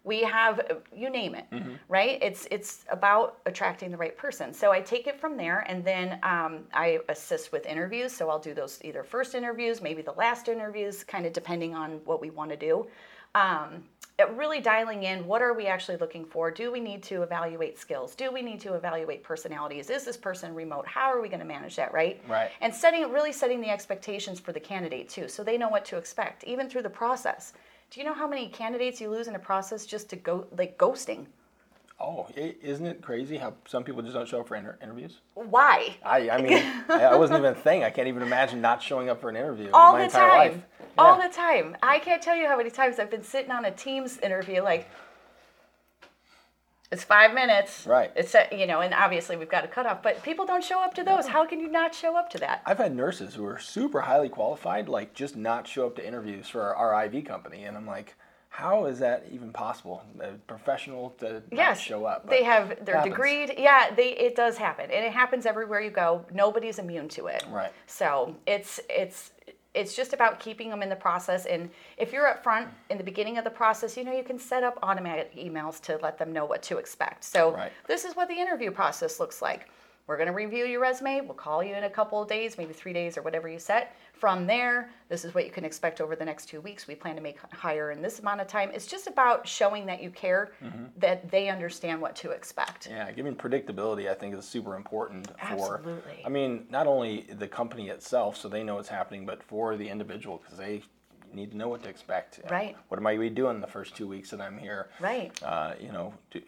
We 0.05 0.23
have 0.23 0.83
you 0.95 1.11
name 1.11 1.37
it, 1.37 1.47
right? 1.89 2.19
It's 2.21 2.49
it's 2.51 2.85
about 2.91 3.39
attracting 3.47 3.93
the 3.93 3.97
right 3.97 4.17
person. 4.17 4.53
So 4.53 4.73
I 4.73 4.81
take 4.81 5.07
it 5.07 5.21
from 5.21 5.37
there, 5.37 5.61
and 5.69 5.85
then 5.85 6.19
um, 6.25 6.65
I 6.75 6.99
assist 7.09 7.53
with 7.53 7.67
interviews. 7.67 8.13
So 8.13 8.29
I'll 8.29 8.41
do 8.41 8.53
those 8.53 8.81
either 8.83 9.05
first 9.05 9.37
interviews, 9.37 9.81
maybe 9.81 10.03
the 10.03 10.13
last 10.13 10.49
interviews, 10.49 11.05
kind 11.05 11.25
of 11.25 11.33
depending 11.33 11.77
on 11.77 12.01
what 12.05 12.21
we 12.21 12.31
want 12.31 12.51
to 12.51 12.57
do. 12.57 12.89
Um, 13.37 13.85
Uh, 14.21 14.29
really 14.33 14.61
dialing 14.61 15.05
in 15.05 15.27
what 15.27 15.41
are 15.41 15.55
we 15.55 15.67
actually 15.67 15.97
looking 15.97 16.25
for? 16.25 16.51
Do 16.51 16.71
we 16.71 16.81
need 16.81 17.03
to 17.05 17.23
evaluate 17.23 17.79
skills? 17.79 18.15
Do 18.15 18.31
we 18.31 18.43
need 18.43 18.61
to 18.61 18.75
evaluate 18.75 19.23
personalities? 19.23 19.89
Is 19.89 20.05
this 20.05 20.19
person 20.19 20.55
remote? 20.55 20.87
How 20.87 21.11
are 21.11 21.23
we 21.23 21.29
going 21.29 21.41
to 21.41 21.47
manage 21.47 21.77
that 21.77 21.95
right? 21.95 22.21
Right. 22.29 22.51
and 22.61 22.75
setting 22.75 23.11
really 23.11 23.33
setting 23.33 23.61
the 23.61 23.71
expectations 23.71 24.39
for 24.39 24.53
the 24.53 24.61
candidate 24.61 25.09
too 25.09 25.29
so 25.29 25.43
they 25.43 25.57
know 25.57 25.71
what 25.71 25.85
to 25.87 25.97
expect 25.97 26.45
even 26.45 26.69
through 26.69 26.83
the 26.83 26.91
process. 26.91 27.55
Do 27.91 28.01
you 28.01 28.07
know 28.07 28.15
how 28.15 28.29
many 28.29 28.49
candidates 28.49 29.01
you 29.01 29.11
lose 29.11 29.29
in 29.29 29.35
a 29.35 29.39
process 29.39 29.87
just 29.87 30.11
to 30.11 30.17
go 30.17 30.47
like 30.57 30.77
ghosting 30.77 31.27
Oh, 32.05 32.27
isn't 32.37 32.85
it 32.85 33.01
crazy 33.01 33.37
how 33.37 33.55
some 33.67 33.85
people 33.85 34.03
just 34.03 34.15
don't 34.15 34.27
show 34.29 34.41
up 34.41 34.49
for 34.49 34.57
inter- 34.57 34.77
interviews? 34.83 35.21
why 35.35 35.97
I, 36.05 36.31
I 36.31 36.43
mean, 36.43 36.63
I, 36.89 37.15
wasn't 37.15 37.39
even 37.39 37.53
a 37.53 37.55
thing. 37.55 37.85
I 37.85 37.91
can't 37.91 38.09
even 38.09 38.23
imagine 38.23 38.61
not 38.61 38.83
showing 38.83 39.09
up 39.09 39.21
for 39.21 39.29
an 39.31 39.37
interview 39.37 39.71
all 39.73 39.93
my 39.93 40.07
the 40.07 40.11
time 40.13 40.29
life. 40.29 40.63
all 40.99 41.17
the 41.21 41.29
time 41.29 41.77
i 41.83 41.99
can't 42.01 42.21
tell 42.21 42.37
you 42.37 42.47
how 42.49 42.57
many 42.57 42.71
times 42.71 42.99
i've 42.99 43.11
been 43.11 43.23
sitting 43.23 43.51
on 43.53 43.65
a 43.65 43.71
teams 43.71 44.19
interview 44.19 44.63
like 44.63 44.91
it's 46.91 47.05
five 47.05 47.33
minutes 47.33 47.87
Right. 47.87 48.13
it's 48.15 48.35
you 48.51 48.67
know 48.67 48.81
and 48.81 48.93
obviously 48.93 49.37
we've 49.37 49.49
got 49.49 49.65
a 49.65 49.69
cutoff 49.69 50.03
but 50.03 50.23
people 50.23 50.45
don't 50.45 50.63
show 50.65 50.81
up 50.83 50.93
to 50.95 51.05
those 51.05 51.27
how 51.29 51.47
can 51.47 51.61
you 51.61 51.69
not 51.71 51.95
show 51.95 52.17
up 52.17 52.29
to 52.31 52.39
that 52.39 52.63
I've 52.67 52.79
had 52.79 52.95
nurses 52.95 53.35
who 53.35 53.47
are 53.47 53.59
super 53.59 54.03
highly 54.03 54.29
qualified, 54.29 54.89
like 54.89 55.15
just 55.15 55.37
not 55.37 55.67
show 55.67 55.87
up 55.87 55.97
to 55.97 56.07
interviews 56.07 56.49
for 56.49 56.63
our, 56.63 56.75
our 56.95 57.05
IV 57.07 57.25
company, 57.25 57.65
and 57.65 57.77
I'm 57.77 57.87
like, 57.87 58.15
how 58.55 58.85
is 58.85 58.99
that 58.99 59.25
even 59.33 59.51
possible? 59.51 60.03
A 60.21 60.33
professional 60.47 61.11
to 61.21 61.33
not 61.33 61.43
yes 61.51 61.81
show 61.81 62.05
up. 62.05 62.29
they 62.29 62.43
have 62.45 62.85
they're 62.85 62.97
degreed 62.97 63.59
yeah 63.59 63.91
they 63.95 64.11
it 64.11 64.37
does 64.37 64.59
happen 64.59 64.91
and 64.91 65.05
it 65.07 65.13
happens 65.13 65.47
everywhere 65.47 65.81
you 65.81 65.91
go 65.91 66.25
nobody's 66.35 66.79
immune 66.79 67.09
to 67.09 67.29
it 67.29 67.43
Right. 67.51 67.73
so 67.87 68.37
it's 68.47 68.79
it's 68.91 69.33
it's 69.75 69.97
just 69.97 70.13
about 70.13 70.39
keeping 70.39 70.69
them 70.69 70.83
in 70.83 70.91
the 70.91 70.97
process 70.97 71.47
and 71.47 71.71
if 71.97 72.13
you're 72.13 72.27
up 72.29 72.43
front 72.43 72.69
in 72.91 72.99
the 72.99 73.05
beginning 73.05 73.39
of 73.39 73.45
the 73.45 73.51
process 73.51 73.97
you 73.97 74.05
know 74.05 74.13
you 74.13 74.23
can 74.23 74.39
set 74.39 74.63
up 74.63 74.79
automatic 74.83 75.35
emails 75.35 75.81
to 75.81 75.99
let 76.03 76.19
them 76.19 76.31
know 76.31 76.45
what 76.45 76.63
to 76.63 76.77
expect 76.77 77.25
so 77.25 77.53
Right. 77.55 77.73
this 77.89 78.05
is 78.05 78.15
what 78.15 78.29
the 78.29 78.35
interview 78.35 78.71
process 78.71 79.19
looks 79.19 79.41
like 79.41 79.71
we're 80.07 80.17
going 80.19 80.27
to 80.29 80.35
review 80.35 80.67
your 80.67 80.81
resume 80.83 81.23
we'll 81.23 81.33
call 81.33 81.63
you 81.65 81.75
in 81.75 81.85
a 81.85 81.91
couple 81.91 82.21
of 82.21 82.29
days 82.29 82.59
maybe 82.59 82.75
three 82.75 82.93
days 82.93 83.17
or 83.17 83.23
whatever 83.23 83.49
you 83.49 83.59
set 83.59 83.97
from 84.23 84.47
there 84.47 84.89
this 85.09 85.25
is 85.25 85.35
what 85.35 85.45
you 85.45 85.51
can 85.51 85.65
expect 85.65 86.01
over 86.01 86.15
the 86.15 86.25
next 86.25 86.47
two 86.47 86.61
weeks 86.61 86.87
we 86.87 86.95
plan 86.95 87.17
to 87.17 87.21
make 87.21 87.39
hire 87.53 87.91
in 87.91 88.01
this 88.01 88.21
amount 88.21 88.41
of 88.41 88.47
time 88.47 88.71
it's 88.73 88.87
just 88.87 89.09
about 89.09 89.49
showing 89.49 89.85
that 89.85 90.01
you 90.01 90.11
care 90.11 90.53
that 90.97 91.29
they 91.29 91.49
understand 91.49 92.01
what 92.01 92.15
to 92.15 92.31
expect 92.31 92.87
Yeah, 92.89 93.11
giving 93.11 93.35
predictability, 93.35 94.09
I 94.09 94.15
think, 94.15 94.37
is 94.37 94.45
super 94.45 94.77
important 94.77 95.27
for. 95.27 95.77
Absolutely. 95.79 96.23
I 96.25 96.29
mean, 96.29 96.67
not 96.71 96.87
only 96.87 97.27
the 97.37 97.49
company 97.49 97.89
itself, 97.89 98.37
so 98.37 98.49
they 98.49 98.63
know 98.63 98.77
what's 98.77 98.89
happening, 98.89 99.27
but 99.27 99.43
for 99.43 99.77
the 99.77 99.89
individual, 99.89 100.41
because 100.43 100.59
they, 100.59 100.83
need 101.33 101.51
to 101.51 101.57
know 101.57 101.69
what 101.69 101.83
to 101.83 101.89
expect. 101.89 102.41
Right. 102.51 102.77
What 102.89 103.01
am 103.01 103.07
I 103.07 103.15
going 103.15 103.29
to 103.29 103.31
be 103.31 103.35
doing 103.35 103.59
the 103.61 103.67
first 103.67 103.97
two 103.97 104.07
weeks 104.07 104.29
that 104.31 104.41
I'm 104.43 104.59
here? 104.59 104.91
Right. 105.01 105.33
Uh, 105.43 105.73
you 105.81 105.91
know, 105.91 106.13
do, 106.31 106.43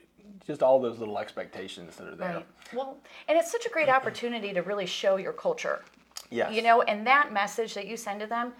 just 0.47 0.62
all 0.62 0.78
those 0.78 0.99
little 0.99 1.19
expectations 1.19 1.97
that 1.97 2.07
are 2.07 2.14
there. 2.14 2.35
Right. 2.35 2.47
Well, 2.75 2.99
and 3.26 3.38
it's 3.38 3.50
such 3.50 3.64
a 3.64 3.71
great 3.71 3.88
opportunity 3.88 4.52
to 4.52 4.61
really 4.61 4.85
show 4.85 5.16
your 5.16 5.33
culture. 5.33 5.83
Yes. 6.31 6.54
You 6.54 6.62
know, 6.62 6.83
and 6.83 7.07
that 7.07 7.33
message 7.33 7.75
that 7.75 7.87
you 7.87 7.97
send 7.97 8.21
to 8.21 8.26
them, 8.26 8.52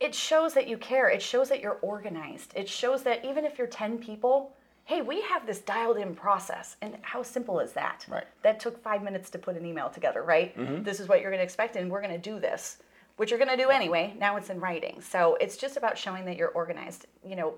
it 0.00 0.14
shows 0.14 0.54
that 0.54 0.68
you 0.68 0.76
care. 0.78 1.08
It 1.08 1.22
shows 1.22 1.48
that 1.48 1.60
you're 1.60 1.78
organized. 1.82 2.52
It 2.56 2.68
shows 2.68 3.02
that 3.04 3.24
even 3.24 3.44
if 3.44 3.58
you're 3.58 3.66
10 3.66 3.98
people, 3.98 4.52
hey, 4.84 5.00
we 5.00 5.22
have 5.22 5.46
this 5.46 5.60
dialed 5.60 5.96
in 5.96 6.14
process. 6.14 6.76
And 6.82 6.96
how 7.02 7.22
simple 7.22 7.60
is 7.60 7.72
that? 7.72 8.04
Right. 8.08 8.24
That 8.42 8.58
took 8.58 8.82
five 8.82 9.02
minutes 9.02 9.30
to 9.30 9.38
put 9.38 9.56
an 9.56 9.64
email 9.64 9.88
together, 9.88 10.22
right? 10.22 10.56
Mm-hmm. 10.56 10.82
This 10.82 10.98
is 10.98 11.08
what 11.08 11.20
you're 11.20 11.30
going 11.30 11.38
to 11.38 11.44
expect, 11.44 11.76
and 11.76 11.90
we're 11.90 12.02
going 12.02 12.12
to 12.12 12.18
do 12.18 12.40
this, 12.40 12.78
which 13.16 13.30
you're 13.30 13.38
going 13.38 13.56
to 13.56 13.62
do 13.62 13.70
anyway. 13.70 14.14
Now 14.18 14.36
it's 14.36 14.50
in 14.50 14.58
writing. 14.58 15.00
So 15.00 15.36
it's 15.40 15.56
just 15.56 15.76
about 15.76 15.96
showing 15.96 16.24
that 16.24 16.36
you're 16.36 16.48
organized. 16.48 17.06
You 17.24 17.36
know, 17.36 17.54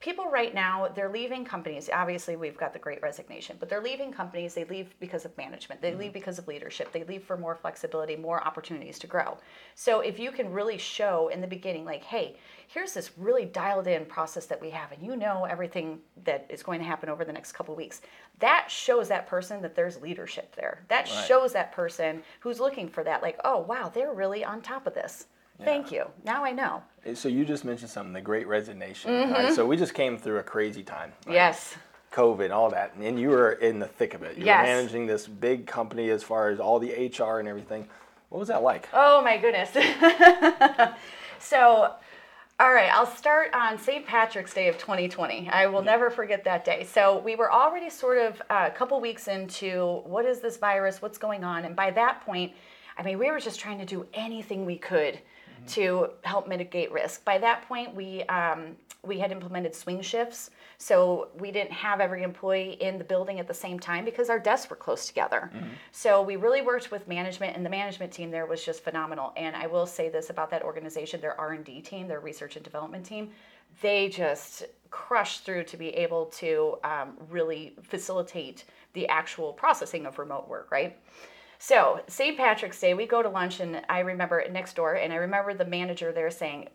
people 0.00 0.26
right 0.30 0.54
now, 0.54 0.88
they're 0.94 1.08
leaving 1.08 1.44
companies. 1.44 1.88
Obviously, 1.92 2.36
we've 2.36 2.56
got 2.56 2.72
the 2.72 2.78
great 2.78 3.02
resignation, 3.02 3.56
but 3.58 3.68
they're 3.68 3.82
leaving 3.82 4.12
companies. 4.12 4.54
They 4.54 4.64
leave 4.64 4.94
because 5.00 5.24
of 5.24 5.36
management, 5.38 5.80
they 5.80 5.94
leave 5.94 6.08
mm-hmm. 6.08 6.14
because 6.14 6.38
of 6.38 6.46
leadership, 6.48 6.92
they 6.92 7.04
leave 7.04 7.24
for 7.24 7.36
more 7.36 7.54
flexibility, 7.54 8.14
more 8.16 8.46
opportunities 8.46 8.98
to 9.00 9.06
grow. 9.06 9.38
So 9.74 10.00
if 10.00 10.18
you 10.18 10.30
can 10.30 10.52
really 10.52 10.78
show 10.78 11.28
in 11.28 11.40
the 11.40 11.46
beginning, 11.46 11.84
like, 11.84 12.04
hey, 12.04 12.36
here's 12.68 12.92
this 12.94 13.12
really 13.16 13.46
dialed 13.46 13.86
in 13.86 14.04
process 14.04 14.46
that 14.46 14.60
we 14.60 14.70
have, 14.70 14.92
and 14.92 15.02
you 15.02 15.16
know 15.16 15.44
everything 15.44 16.00
that 16.24 16.46
is 16.50 16.62
going 16.62 16.80
to 16.80 16.86
happen 16.86 17.08
over 17.08 17.24
the 17.24 17.32
next 17.32 17.52
couple 17.52 17.72
of 17.72 17.78
weeks, 17.78 18.02
that 18.38 18.66
shows 18.68 19.08
that 19.08 19.26
person 19.26 19.62
that 19.62 19.74
there's 19.74 20.00
leadership 20.02 20.54
there. 20.56 20.84
That 20.88 21.06
Right. 21.06 21.26
shows 21.26 21.52
that 21.52 21.72
person 21.72 22.22
who's 22.40 22.60
looking 22.60 22.88
for 22.88 23.02
that, 23.04 23.22
like, 23.22 23.38
oh, 23.44 23.60
wow, 23.60 23.88
they're 23.88 24.12
really 24.12 24.44
on 24.44 24.60
top 24.60 24.86
of 24.86 24.94
this. 24.94 25.26
Thank 25.64 25.90
you. 25.92 26.04
Now 26.24 26.44
I 26.44 26.52
know. 26.52 26.82
So 27.14 27.28
you 27.28 27.44
just 27.44 27.64
mentioned 27.64 27.90
something, 27.90 28.12
the 28.12 28.20
Great 28.20 28.46
Resignation. 28.46 29.30
Right? 29.30 29.52
So 29.54 29.64
we 29.66 29.76
just 29.76 29.94
came 29.94 30.18
through 30.18 30.38
a 30.38 30.42
crazy 30.42 30.82
time. 30.82 31.10
right? 31.10 31.20
Mm-hmm. 31.22 31.32
Yes. 31.32 31.76
COVID, 32.12 32.50
all 32.50 32.70
that, 32.70 32.94
and 33.00 33.20
you 33.20 33.28
were 33.28 33.52
in 33.52 33.78
the 33.78 33.86
thick 33.86 34.14
of 34.14 34.22
it. 34.22 34.38
You 34.38 34.44
Yes. 34.46 34.60
were 34.62 34.66
managing 34.74 35.06
this 35.06 35.26
big 35.26 35.66
company 35.66 36.08
as 36.10 36.22
far 36.22 36.48
as 36.48 36.58
all 36.60 36.78
the 36.78 36.90
HR 37.08 37.40
and 37.40 37.48
everything. 37.48 37.86
What 38.30 38.38
was 38.38 38.48
that 38.48 38.62
like? 38.62 38.88
Oh 38.94 39.22
my 39.22 39.36
goodness. 39.36 39.70
so, 41.38 41.92
all 42.58 42.72
right, 42.72 42.90
I'll 42.92 43.06
start 43.06 43.52
on 43.54 43.78
St. 43.78 44.06
Patrick's 44.06 44.54
Day 44.54 44.68
of 44.68 44.78
2020. 44.78 45.50
I 45.50 45.66
will 45.66 45.82
never 45.82 46.08
forget 46.10 46.42
that 46.44 46.64
day. 46.64 46.84
So, 46.84 47.18
we 47.18 47.36
were 47.36 47.52
already 47.52 47.90
sort 47.90 48.18
of 48.18 48.40
uh, 48.48 48.68
a 48.68 48.70
couple 48.70 48.98
weeks 49.00 49.28
into 49.28 50.00
what 50.04 50.24
is 50.24 50.40
this 50.40 50.56
virus, 50.56 51.02
what's 51.02 51.18
going 51.18 51.44
on, 51.44 51.64
and 51.66 51.76
by 51.76 51.90
that 51.92 52.22
point, 52.24 52.52
I 52.98 53.02
mean, 53.02 53.18
we 53.18 53.30
were 53.30 53.40
just 53.40 53.60
trying 53.60 53.78
to 53.78 53.84
do 53.84 54.06
anything 54.14 54.64
we 54.64 54.78
could 54.78 55.18
to 55.68 56.10
help 56.22 56.48
mitigate 56.48 56.92
risk. 56.92 57.24
By 57.24 57.38
that 57.38 57.66
point, 57.68 57.94
we 57.94 58.22
um, 58.24 58.76
we 59.02 59.18
had 59.18 59.30
implemented 59.30 59.74
swing 59.74 60.00
shifts, 60.00 60.50
so 60.78 61.28
we 61.38 61.52
didn't 61.52 61.72
have 61.72 62.00
every 62.00 62.22
employee 62.22 62.76
in 62.80 62.98
the 62.98 63.04
building 63.04 63.38
at 63.38 63.46
the 63.46 63.54
same 63.54 63.78
time 63.78 64.04
because 64.04 64.28
our 64.28 64.38
desks 64.38 64.68
were 64.68 64.76
close 64.76 65.06
together. 65.06 65.50
So 65.92 66.22
we 66.22 66.36
really 66.36 66.62
worked 66.62 66.90
with 66.90 67.06
management, 67.06 67.56
and 67.56 67.64
the 67.64 67.70
management 67.70 68.12
team 68.12 68.30
there 68.30 68.46
was 68.46 68.64
just 68.64 68.82
phenomenal. 68.82 69.32
And 69.36 69.54
I 69.54 69.66
will 69.66 69.86
say 69.86 70.08
this 70.08 70.30
about 70.30 70.50
that 70.50 70.62
organization: 70.62 71.20
their 71.20 71.38
R 71.40 71.52
and 71.52 71.64
D 71.64 71.80
team, 71.80 72.08
their 72.08 72.20
research 72.20 72.56
and 72.56 72.64
development 72.64 73.06
team, 73.06 73.30
they 73.80 74.08
just 74.08 74.64
crushed 74.90 75.44
through 75.44 75.64
to 75.64 75.76
be 75.76 75.88
able 75.90 76.26
to 76.26 76.78
um, 76.84 77.16
really 77.30 77.74
facilitate 77.82 78.64
the 78.92 79.06
actual 79.08 79.52
processing 79.52 80.06
of 80.06 80.18
remote 80.18 80.48
work, 80.48 80.70
right? 80.70 80.98
So 81.58 82.00
St. 82.06 82.36
Patrick's 82.36 82.78
Day, 82.80 82.94
we 82.94 83.06
go 83.06 83.22
to 83.22 83.28
lunch, 83.28 83.60
and 83.60 83.82
I 83.88 84.00
remember 84.00 84.44
next 84.50 84.76
door, 84.76 84.94
and 84.94 85.12
I 85.12 85.16
remember 85.16 85.54
the 85.54 85.64
manager 85.64 86.12
there 86.12 86.30
saying, 86.30 86.68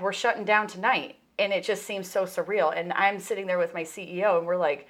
"We're 0.00 0.12
shutting 0.12 0.44
down 0.44 0.66
tonight," 0.66 1.16
and 1.38 1.52
it 1.52 1.64
just 1.64 1.84
seems 1.84 2.08
so 2.10 2.24
surreal. 2.24 2.72
And 2.76 2.92
I'm 2.92 3.18
sitting 3.18 3.46
there 3.46 3.58
with 3.58 3.74
my 3.74 3.82
CEO, 3.82 4.38
and 4.38 4.46
we're 4.46 4.56
like, 4.56 4.88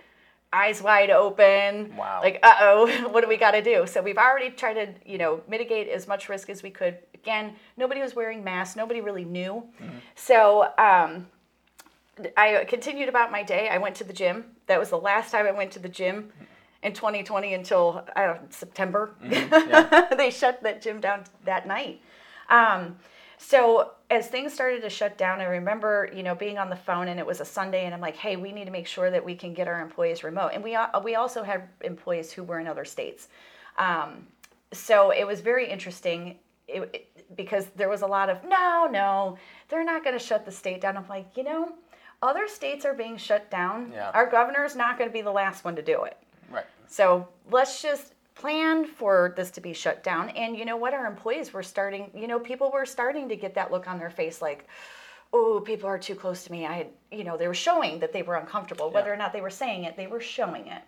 eyes 0.52 0.80
wide 0.82 1.10
open, 1.10 1.94
Wow. 1.96 2.20
like, 2.22 2.38
"Uh 2.42 2.56
oh, 2.60 3.08
what 3.10 3.22
do 3.22 3.28
we 3.28 3.36
got 3.36 3.52
to 3.52 3.62
do?" 3.62 3.86
So 3.86 4.02
we've 4.02 4.18
already 4.18 4.50
tried 4.50 4.74
to, 4.74 4.94
you 5.10 5.18
know, 5.18 5.42
mitigate 5.48 5.88
as 5.88 6.06
much 6.06 6.28
risk 6.28 6.48
as 6.50 6.62
we 6.62 6.70
could. 6.70 6.98
Again, 7.14 7.54
nobody 7.76 8.00
was 8.00 8.14
wearing 8.14 8.44
masks, 8.44 8.76
nobody 8.76 9.00
really 9.00 9.24
knew. 9.24 9.64
So. 10.14 10.72
Um, 10.78 11.26
I 12.36 12.64
continued 12.64 13.08
about 13.08 13.30
my 13.30 13.44
day. 13.44 13.68
I 13.68 13.78
went 13.78 13.94
to 13.96 14.02
the 14.04 14.12
gym. 14.12 14.46
That 14.66 14.80
was 14.80 14.90
the 14.90 14.98
last 14.98 15.30
time 15.30 15.46
I 15.46 15.52
went 15.52 15.70
to 15.74 15.78
the 15.78 15.88
gym 15.88 16.32
in 16.82 16.92
2020 16.92 17.54
until 17.54 18.04
I 18.14 18.26
don't 18.26 18.42
know, 18.42 18.48
September. 18.50 19.14
they 20.16 20.30
shut 20.30 20.62
that 20.62 20.80
gym 20.82 21.00
down 21.00 21.24
that 21.44 21.66
night. 21.66 22.00
Um, 22.48 22.96
so 23.36 23.92
as 24.10 24.26
things 24.28 24.52
started 24.52 24.82
to 24.82 24.90
shut 24.90 25.16
down, 25.18 25.40
I 25.40 25.44
remember 25.44 26.10
you 26.14 26.22
know 26.22 26.34
being 26.34 26.58
on 26.58 26.70
the 26.70 26.76
phone 26.76 27.08
and 27.08 27.20
it 27.20 27.26
was 27.26 27.40
a 27.40 27.44
Sunday, 27.44 27.84
and 27.84 27.94
I'm 27.94 28.00
like, 28.00 28.16
hey, 28.16 28.36
we 28.36 28.52
need 28.52 28.64
to 28.64 28.70
make 28.70 28.86
sure 28.86 29.10
that 29.10 29.24
we 29.24 29.34
can 29.34 29.54
get 29.54 29.68
our 29.68 29.80
employees 29.80 30.24
remote, 30.24 30.50
and 30.54 30.62
we 30.64 30.76
we 31.04 31.14
also 31.14 31.42
had 31.42 31.68
employees 31.82 32.32
who 32.32 32.42
were 32.42 32.58
in 32.60 32.66
other 32.66 32.84
states. 32.84 33.28
Um, 33.76 34.26
so 34.72 35.10
it 35.10 35.24
was 35.26 35.40
very 35.40 35.68
interesting 35.68 36.36
it, 36.66 36.82
it- 36.92 37.04
because 37.36 37.66
there 37.76 37.88
was 37.88 38.00
a 38.02 38.06
lot 38.06 38.28
of 38.30 38.42
no 38.44 38.88
no 38.90 39.36
they're 39.68 39.84
not 39.84 40.02
going 40.02 40.18
to 40.18 40.24
shut 40.24 40.44
the 40.46 40.50
state 40.52 40.80
down 40.80 40.96
i'm 40.96 41.06
like 41.08 41.26
you 41.36 41.42
know 41.44 41.72
other 42.22 42.48
states 42.48 42.84
are 42.86 42.94
being 42.94 43.16
shut 43.18 43.50
down 43.50 43.90
Yeah. 43.92 44.10
our 44.14 44.28
governor's 44.28 44.74
not 44.74 44.96
going 44.98 45.08
to 45.10 45.12
be 45.12 45.20
the 45.20 45.30
last 45.30 45.62
one 45.64 45.76
to 45.76 45.82
do 45.82 46.04
it. 46.04 46.16
So 46.88 47.28
let's 47.50 47.82
just 47.82 48.14
plan 48.34 48.84
for 48.84 49.34
this 49.36 49.50
to 49.52 49.60
be 49.60 49.72
shut 49.72 50.02
down. 50.04 50.30
And 50.30 50.56
you 50.56 50.64
know 50.64 50.76
what? 50.76 50.94
Our 50.94 51.06
employees 51.06 51.52
were 51.52 51.62
starting 51.62 52.10
you 52.14 52.26
know 52.26 52.38
people 52.38 52.70
were 52.72 52.86
starting 52.86 53.28
to 53.28 53.36
get 53.36 53.54
that 53.54 53.70
look 53.70 53.88
on 53.88 53.98
their 53.98 54.10
face 54.10 54.40
like 54.42 54.66
oh 55.32 55.60
people 55.64 55.88
are 55.88 55.98
too 55.98 56.14
close 56.14 56.44
to 56.44 56.52
me. 56.52 56.66
I 56.66 56.86
you 57.10 57.24
know 57.24 57.36
they 57.36 57.48
were 57.48 57.54
showing 57.54 57.98
that 58.00 58.12
they 58.12 58.22
were 58.22 58.36
uncomfortable. 58.36 58.90
Whether 58.90 59.12
or 59.12 59.16
not 59.16 59.32
they 59.32 59.40
were 59.40 59.50
saying 59.50 59.84
it 59.84 59.96
they 59.96 60.06
were 60.06 60.20
showing 60.20 60.66
it. 60.68 60.82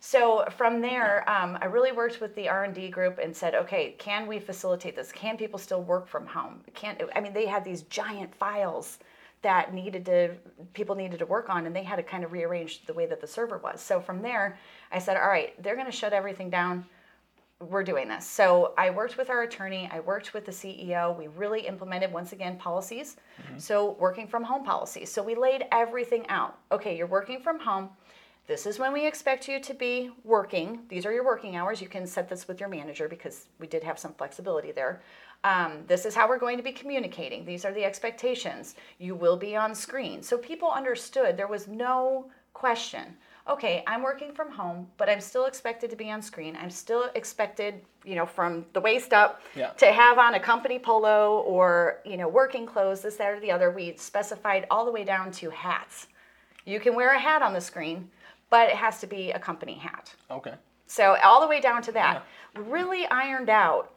So 0.00 0.44
from 0.56 0.80
there, 0.80 1.28
um, 1.28 1.58
I 1.60 1.66
really 1.66 1.90
worked 1.92 2.20
with 2.20 2.34
the 2.36 2.48
R 2.48 2.64
and 2.64 2.74
D 2.74 2.88
group 2.88 3.18
and 3.18 3.36
said, 3.36 3.54
okay, 3.54 3.96
can 3.98 4.26
we 4.26 4.38
facilitate 4.38 4.94
this? 4.94 5.10
Can 5.10 5.36
people 5.36 5.58
still 5.58 5.82
work 5.82 6.06
from 6.06 6.26
home? 6.26 6.60
Can 6.74 6.96
I 7.14 7.20
mean 7.20 7.32
they 7.32 7.46
had 7.46 7.64
these 7.64 7.82
giant 7.82 8.34
files 8.34 8.98
that 9.42 9.72
needed 9.72 10.04
to 10.06 10.34
people 10.72 10.94
needed 10.94 11.18
to 11.20 11.26
work 11.26 11.48
on, 11.48 11.66
and 11.66 11.74
they 11.74 11.82
had 11.82 11.96
to 11.96 12.02
kind 12.02 12.24
of 12.24 12.32
rearrange 12.32 12.84
the 12.86 12.94
way 12.94 13.06
that 13.06 13.20
the 13.20 13.26
server 13.26 13.58
was. 13.58 13.80
So 13.80 14.00
from 14.00 14.22
there, 14.22 14.58
I 14.90 14.98
said, 14.98 15.16
all 15.16 15.28
right, 15.28 15.60
they're 15.62 15.76
going 15.76 15.86
to 15.86 15.92
shut 15.92 16.12
everything 16.12 16.50
down. 16.50 16.84
We're 17.60 17.82
doing 17.82 18.08
this. 18.08 18.24
So 18.26 18.72
I 18.78 18.90
worked 18.90 19.16
with 19.16 19.30
our 19.30 19.42
attorney. 19.42 19.88
I 19.92 20.00
worked 20.00 20.32
with 20.32 20.46
the 20.46 20.52
CEO. 20.52 21.16
We 21.16 21.26
really 21.28 21.66
implemented 21.66 22.12
once 22.12 22.32
again 22.32 22.56
policies. 22.56 23.16
Mm-hmm. 23.42 23.58
So 23.58 23.96
working 23.98 24.28
from 24.28 24.44
home 24.44 24.64
policies. 24.64 25.10
So 25.10 25.22
we 25.22 25.34
laid 25.34 25.64
everything 25.72 26.26
out. 26.28 26.58
Okay, 26.70 26.96
you're 26.96 27.08
working 27.08 27.40
from 27.40 27.58
home 27.58 27.90
this 28.48 28.64
is 28.64 28.78
when 28.78 28.94
we 28.94 29.06
expect 29.06 29.46
you 29.46 29.60
to 29.60 29.74
be 29.74 30.10
working. 30.24 30.80
These 30.88 31.04
are 31.04 31.12
your 31.12 31.24
working 31.24 31.54
hours. 31.54 31.82
You 31.82 31.86
can 31.86 32.06
set 32.06 32.30
this 32.30 32.48
with 32.48 32.60
your 32.60 32.70
manager 32.70 33.06
because 33.06 33.46
we 33.60 33.66
did 33.66 33.84
have 33.84 33.98
some 33.98 34.14
flexibility 34.14 34.72
there. 34.72 35.02
Um, 35.44 35.84
this 35.86 36.06
is 36.06 36.14
how 36.14 36.26
we're 36.26 36.38
going 36.38 36.56
to 36.56 36.62
be 36.62 36.72
communicating. 36.72 37.44
These 37.44 37.66
are 37.66 37.72
the 37.72 37.84
expectations. 37.84 38.74
You 38.98 39.14
will 39.14 39.36
be 39.36 39.54
on 39.54 39.74
screen. 39.74 40.22
So 40.22 40.38
people 40.38 40.70
understood 40.70 41.36
there 41.36 41.46
was 41.46 41.68
no 41.68 42.30
question. 42.54 43.14
Okay, 43.46 43.84
I'm 43.86 44.02
working 44.02 44.32
from 44.32 44.50
home, 44.50 44.88
but 44.96 45.10
I'm 45.10 45.20
still 45.20 45.44
expected 45.44 45.90
to 45.90 45.96
be 45.96 46.10
on 46.10 46.22
screen. 46.22 46.56
I'm 46.60 46.70
still 46.70 47.10
expected, 47.14 47.82
you 48.04 48.14
know, 48.14 48.26
from 48.26 48.64
the 48.72 48.80
waist 48.80 49.12
up 49.12 49.42
Yeah. 49.54 49.68
to 49.72 49.92
have 49.92 50.18
on 50.18 50.34
a 50.34 50.40
company 50.40 50.78
polo 50.78 51.40
or, 51.40 52.00
you 52.04 52.16
know, 52.16 52.28
working 52.28 52.64
clothes, 52.66 53.02
this, 53.02 53.16
that, 53.16 53.30
or 53.30 53.40
the 53.40 53.50
other. 53.52 53.70
We 53.70 53.94
specified 53.96 54.66
all 54.70 54.86
the 54.86 54.90
way 54.92 55.04
down 55.04 55.32
to 55.32 55.50
hats. 55.50 56.08
You 56.64 56.80
can 56.80 56.94
wear 56.94 57.14
a 57.14 57.18
hat 57.18 57.40
on 57.40 57.54
the 57.54 57.60
screen, 57.62 58.10
but 58.50 58.68
it 58.68 58.76
has 58.76 59.00
to 59.00 59.06
be 59.06 59.30
a 59.32 59.38
company 59.38 59.74
hat. 59.74 60.14
Okay. 60.30 60.54
So 60.86 61.16
all 61.22 61.40
the 61.40 61.46
way 61.46 61.60
down 61.60 61.82
to 61.82 61.92
that, 61.92 62.24
really 62.56 63.06
ironed 63.06 63.50
out. 63.50 63.92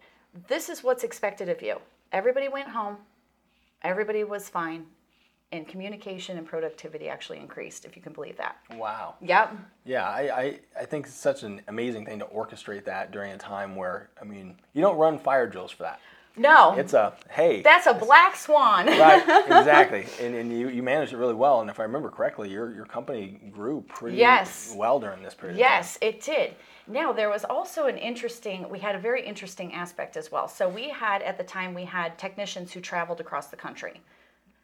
This 0.48 0.70
is 0.70 0.84
what's 0.84 1.03
expected 1.03 1.50
of 1.50 1.62
you. 1.62 1.79
Everybody 2.12 2.50
went 2.50 2.67
home. 2.67 2.98
Everybody 3.84 4.24
was 4.24 4.48
fine, 4.48 4.86
and 5.51 5.67
communication 5.67 6.38
and 6.38 6.46
productivity 6.46 7.10
actually 7.10 7.39
increased. 7.39 7.86
If 7.86 7.96
you 7.96 8.01
can 8.01 8.13
believe 8.13 8.38
that. 8.38 8.58
Wow. 8.75 9.15
Yep. 9.22 9.55
Yeah, 9.86 10.08
I, 10.08 10.41
I, 10.41 10.60
I 10.81 10.86
think 10.86 11.08
it's 11.08 11.15
such 11.15 11.43
an 11.43 11.62
amazing 11.67 12.05
thing 12.05 12.20
to 12.20 12.25
orchestrate 12.25 12.86
that 12.86 13.12
during 13.12 13.31
a 13.31 13.38
time 13.38 13.75
where, 13.75 14.10
I 14.22 14.25
mean, 14.25 14.58
you 14.74 14.81
don't 14.81 14.98
run 14.98 15.17
fire 15.17 15.48
drills 15.48 15.72
for 15.72 15.84
that. 15.84 16.00
No, 16.38 16.73
It's 16.77 16.93
a, 16.93 17.13
hey. 17.29 17.61
that's 17.61 17.88
a 17.88 17.93
black 17.93 18.35
swan. 18.38 18.85
right, 18.88 19.21
exactly. 19.47 20.05
And, 20.21 20.33
and 20.33 20.57
you, 20.57 20.69
you 20.69 20.81
managed 20.81 21.11
it 21.13 21.17
really 21.17 21.33
well. 21.33 21.59
And 21.61 21.69
if 21.69 21.79
I 21.79 21.83
remember 21.83 22.09
correctly, 22.09 22.50
your, 22.50 22.73
your 22.73 22.85
company 22.85 23.39
grew 23.51 23.83
pretty 23.89 24.17
Yes. 24.17 24.73
well 24.77 25.00
during 25.00 25.21
this 25.23 25.33
period 25.33 25.57
Yes, 25.57 25.97
it 26.01 26.21
did. 26.21 26.55
Now 26.88 27.11
there 27.13 27.29
was 27.29 27.43
also 27.43 27.85
an 27.88 27.97
interesting. 27.97 28.67
We 28.69 28.79
had 28.79 28.95
a 28.95 29.00
very 29.00 29.25
interesting 29.25 29.73
aspect 29.73 30.15
as 30.17 30.31
well. 30.31 30.47
So 30.47 30.67
we 30.69 30.89
had 30.89 31.21
at 31.21 31.38
the 31.38 31.43
time 31.43 31.73
we 31.73 31.85
had 31.85 32.17
technicians 32.17 32.71
who 32.71 32.79
traveled 32.79 33.19
across 33.19 33.47
the 33.47 33.57
country. 33.57 34.01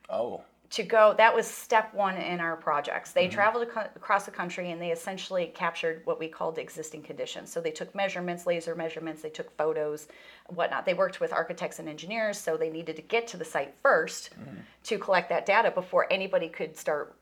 Oh, 0.09 0.41
to 0.69 0.83
go 0.83 1.13
that 1.17 1.33
was 1.33 1.47
step 1.47 1.93
one 1.93 2.17
in 2.17 2.39
our 2.39 2.55
projects. 2.55 3.11
They 3.11 3.25
mm-hmm. 3.25 3.33
traveled 3.33 3.67
aco- 3.67 3.89
across 3.95 4.25
the 4.25 4.31
country 4.31 4.71
and 4.71 4.81
they 4.81 4.91
essentially 4.91 5.51
captured 5.55 6.01
what 6.05 6.19
we 6.19 6.27
called 6.27 6.57
existing 6.57 7.03
conditions. 7.03 7.51
So 7.51 7.61
they 7.61 7.71
took 7.71 7.95
measurements 7.95 8.45
laser 8.45 8.75
measurements 8.75 9.21
they 9.21 9.29
took 9.29 9.55
photos 9.57 10.07
whatnot. 10.47 10.85
They 10.85 10.93
worked 10.93 11.19
with 11.19 11.31
architects 11.31 11.79
and 11.79 11.87
engineers 11.87 12.37
so 12.37 12.57
they 12.57 12.69
needed 12.69 12.95
to 12.97 13.01
get 13.01 13.27
to 13.29 13.37
the 13.37 13.45
site 13.45 13.81
1st 13.81 14.29
mm-hmm. 14.31 14.57
to 14.83 14.97
collect 14.97 15.29
that 15.29 15.45
data 15.45 15.71
before 15.71 16.11
anybody 16.11 16.49
could 16.49 16.75
start 16.77 17.15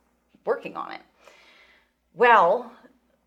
working 0.46 0.76
on 0.76 0.92
it. 0.92 1.02
Well 2.14 2.72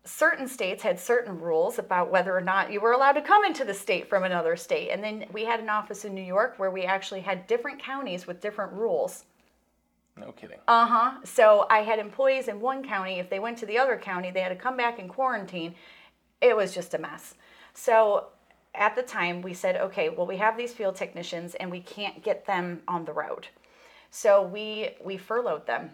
certain 0.05 0.47
states 0.47 0.81
had 0.81 0.99
certain 0.99 1.39
rules 1.39 1.77
about 1.77 2.09
whether 2.09 2.35
or 2.35 2.41
not 2.41 2.71
you 2.71 2.81
were 2.81 2.93
allowed 2.93 3.11
to 3.11 3.21
come 3.21 3.45
into 3.45 3.63
the 3.63 3.73
state 3.73 4.09
from 4.09 4.23
another 4.23 4.55
state. 4.55 4.89
And 4.89 5.03
then 5.03 5.25
we 5.31 5.45
had 5.45 5.59
an 5.59 5.69
office 5.69 6.03
in 6.03 6.15
new 6.15 6.21
york 6.23 6.55
where 6.57 6.71
we 6.71 6.83
actually 6.83 7.21
had 7.21 7.45
different 7.47 7.79
counties 7.79 8.25
with 8.25 8.41
different 8.41 8.73
rules 8.73 9.25
No 10.19 10.31
kidding. 10.31 10.59
uh 10.67 10.85
huh. 10.85 11.11
So 11.23 11.65
I 11.69 11.79
had 11.79 11.99
employees 11.99 12.47
in 12.47 12.59
one 12.59 12.83
county. 12.83 13.19
If 13.19 13.29
they 13.29 13.39
went 13.39 13.57
to 13.59 13.65
the 13.65 13.77
other 13.77 13.97
county, 13.97 14.31
they 14.31 14.41
had 14.41 14.49
to 14.49 14.55
come 14.55 14.77
back 14.77 14.99
and 14.99 15.09
quarantine. 15.09 15.75
It 16.41 16.55
was 16.55 16.73
just 16.73 16.93
a 16.93 16.97
mess. 16.97 17.35
So 17.73 18.27
at 18.75 18.95
the 18.95 19.01
time, 19.01 19.41
we 19.41 19.53
said, 19.53 19.75
okay, 19.77 20.09
well, 20.09 20.27
we 20.27 20.37
have 20.37 20.57
these 20.57 20.73
field 20.73 20.95
technicians 20.95 21.55
and 21.55 21.71
we 21.71 21.81
can't 21.81 22.23
get 22.23 22.45
them 22.45 22.81
on 22.87 23.05
the 23.05 23.13
road. 23.13 23.47
So 24.11 24.43
we 24.43 24.91
we 25.03 25.17
furloughed 25.17 25.65
them. 25.65 25.91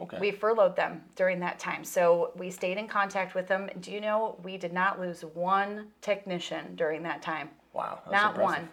okay. 0.00 0.18
We 0.18 0.30
furloughed 0.30 0.76
them 0.76 1.02
during 1.16 1.40
that 1.40 1.58
time. 1.58 1.84
So 1.84 2.32
we 2.36 2.50
stayed 2.50 2.78
in 2.78 2.88
contact 2.88 3.34
with 3.34 3.46
them. 3.46 3.70
Do 3.80 3.90
you 3.90 4.00
know 4.00 4.38
we 4.42 4.56
did 4.56 4.72
not 4.72 5.00
lose 5.00 5.22
one 5.22 5.88
technician 6.00 6.76
during 6.76 7.02
that 7.04 7.22
time? 7.22 7.50
wow. 7.72 8.00
Not 8.10 8.30
impressive. 8.30 8.42
one 8.42 8.68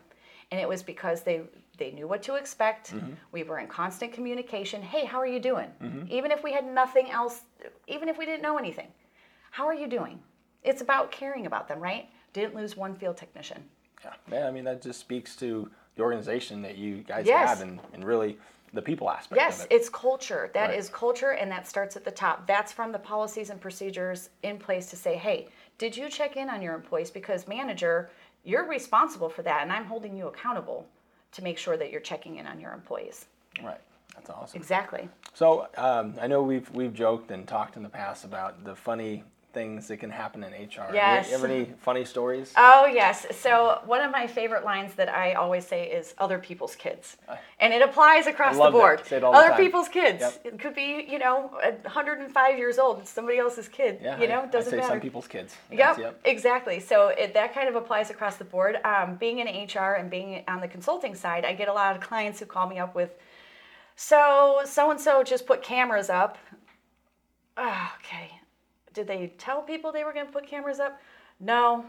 and 0.51 0.61
it 0.61 0.67
was 0.69 0.83
because 0.83 1.23
they 1.23 1.41
they 1.77 1.91
knew 1.91 2.07
what 2.07 2.23
to 2.23 2.35
expect 2.35 2.93
Mm-hmm. 2.93 3.13
we 3.31 3.43
were 3.43 3.59
in 3.59 3.67
constant 3.67 4.13
communication 4.13 4.81
hey 4.81 5.05
how 5.05 5.19
are 5.19 5.27
you 5.27 5.39
doing 5.39 5.69
Mm-hmm. 5.81 6.05
even 6.09 6.31
if 6.31 6.43
we 6.43 6.51
had 6.53 6.65
nothing 6.65 7.09
else 7.11 7.41
even 7.87 8.09
if 8.09 8.17
we 8.17 8.25
didn't 8.25 8.41
know 8.41 8.57
anything 8.57 8.87
how 9.51 9.65
are 9.65 9.73
you 9.73 9.87
doing 9.87 10.19
it's 10.63 10.81
about 10.81 11.11
caring 11.11 11.45
about 11.45 11.67
them 11.67 11.79
right 11.79 12.09
didn't 12.33 12.55
lose 12.55 12.75
one 12.77 12.95
field 12.95 13.17
technician 13.17 13.63
Yeah. 14.03 14.13
man. 14.29 14.45
I 14.47 14.51
mean, 14.51 14.65
that 14.65 14.81
just 14.81 14.99
speaks 14.99 15.35
to 15.37 15.69
the 15.95 16.01
organization 16.03 16.61
that 16.63 16.77
you 16.77 16.97
guys 17.03 17.25
Yes. 17.25 17.47
have 17.49 17.61
and, 17.61 17.79
and 17.93 18.03
really 18.03 18.37
the 18.73 18.81
people 18.81 19.09
aspect 19.09 19.37
yes 19.41 19.59
of 19.59 19.71
it. 19.71 19.75
it's 19.75 19.89
culture 19.89 20.49
That 20.53 20.71
is 20.73 20.85
Right. 20.87 20.93
culture 20.93 21.31
and 21.31 21.49
that 21.51 21.65
starts 21.67 21.95
at 21.95 22.03
the 22.03 22.11
top 22.11 22.45
that's 22.45 22.71
from 22.73 22.91
the 22.91 22.99
policies 22.99 23.49
and 23.49 23.59
procedures 23.61 24.29
in 24.43 24.57
place 24.57 24.89
to 24.89 24.95
say 24.97 25.15
hey 25.15 25.47
did 25.77 25.95
you 25.95 26.09
check 26.09 26.35
in 26.35 26.49
on 26.49 26.61
your 26.61 26.75
employees 26.75 27.09
because 27.09 27.47
manager 27.47 28.09
you're 28.43 28.67
responsible 28.67 29.29
for 29.29 29.43
that 29.43 29.61
and 29.63 29.71
i'm 29.71 29.85
holding 29.85 30.15
you 30.17 30.27
accountable 30.27 30.85
to 31.35 31.43
make 31.43 31.57
sure 31.57 31.77
that 31.77 31.91
you're 31.91 32.01
checking 32.01 32.37
in 32.37 32.47
on 32.47 32.59
your 32.59 32.73
employees 32.73 33.25
Right. 33.63 33.79
That's 34.15 34.29
awesome. 34.29 34.57
exactly 34.59 35.07
So 35.33 35.67
um, 35.77 36.15
I 36.21 36.27
know 36.27 36.41
we've 36.41 36.69
we've 36.71 36.93
joked 36.93 37.31
and 37.31 37.47
talked 37.47 37.77
in 37.77 37.83
the 37.83 37.89
past 37.89 38.23
about 38.25 38.63
the 38.63 38.75
funny 38.75 39.23
things 39.55 39.87
that 39.87 39.97
can 39.97 40.11
happen 40.11 40.43
in 40.43 40.51
HR. 40.51 40.93
Yes. 40.93 41.27
You 41.31 41.37
have 41.37 41.43
any 41.49 41.73
funny 41.79 42.05
stories? 42.05 42.53
Oh, 42.55 42.85
yes. 42.85 43.25
So, 43.31 43.81
one 43.85 44.01
of 44.01 44.11
my 44.11 44.27
favorite 44.27 44.63
lines 44.63 44.93
that 44.95 45.09
I 45.09 45.33
always 45.33 45.65
say 45.65 45.87
is 45.89 46.13
other 46.19 46.37
people's 46.37 46.75
kids. 46.75 47.17
And 47.59 47.73
it 47.73 47.81
applies 47.81 48.27
across 48.27 48.55
the 48.57 48.69
board. 48.69 49.03
Say 49.07 49.17
it 49.17 49.23
all 49.23 49.31
the 49.31 49.39
other 49.39 49.49
time. 49.49 49.57
people's 49.57 49.87
kids. 49.87 50.21
Yep. 50.21 50.41
It 50.43 50.59
could 50.59 50.75
be, 50.75 51.07
you 51.09 51.17
know, 51.17 51.49
105 51.81 52.57
years 52.59 52.77
old. 52.77 52.99
It's 52.99 53.09
somebody 53.09 53.39
else's 53.39 53.67
kid. 53.67 53.99
yeah. 54.03 54.19
you 54.21 54.27
know, 54.27 54.41
I, 54.41 54.43
it 54.43 54.51
doesn't 54.51 54.67
I 54.67 54.75
say 54.75 54.77
matter. 54.81 54.89
some 54.89 54.99
people's 55.01 55.27
kids. 55.27 55.55
Yep, 55.71 55.95
That's- 55.97 56.13
exactly. 56.25 56.79
So 56.79 57.07
it, 57.07 57.33
that 57.33 57.53
kind 57.55 57.67
of 57.67 57.75
applies 57.75 58.09
across 58.11 58.35
the 58.35 58.43
board. 58.45 58.77
Um, 58.83 59.15
being 59.15 59.39
in 59.39 59.47
HR 59.47 59.93
and 59.97 60.09
being 60.11 60.43
on 60.47 60.59
the 60.59 60.67
consulting 60.67 61.15
side, 61.15 61.45
I 61.45 61.53
get 61.53 61.69
a 61.69 61.73
lot 61.73 61.95
of 61.95 62.01
clients 62.01 62.39
who 62.39 62.45
call 62.45 62.67
me 62.67 62.77
up 62.77 62.93
with, 62.93 63.11
so 63.95 64.61
so 64.65 64.91
and 64.91 64.99
so 64.99 65.23
just 65.23 65.45
put 65.47 65.63
cameras 65.63 66.09
up. 66.09 66.37
Oh, 67.57 67.91
okay. 67.99 68.29
Did 68.95 69.07
they 69.07 69.33
tell 69.37 69.61
people 69.61 69.91
they 69.91 70.03
were 70.03 70.13
going 70.13 70.25
to 70.25 70.31
put 70.31 70.47
cameras 70.47 70.79
up? 70.79 70.99
No. 71.39 71.85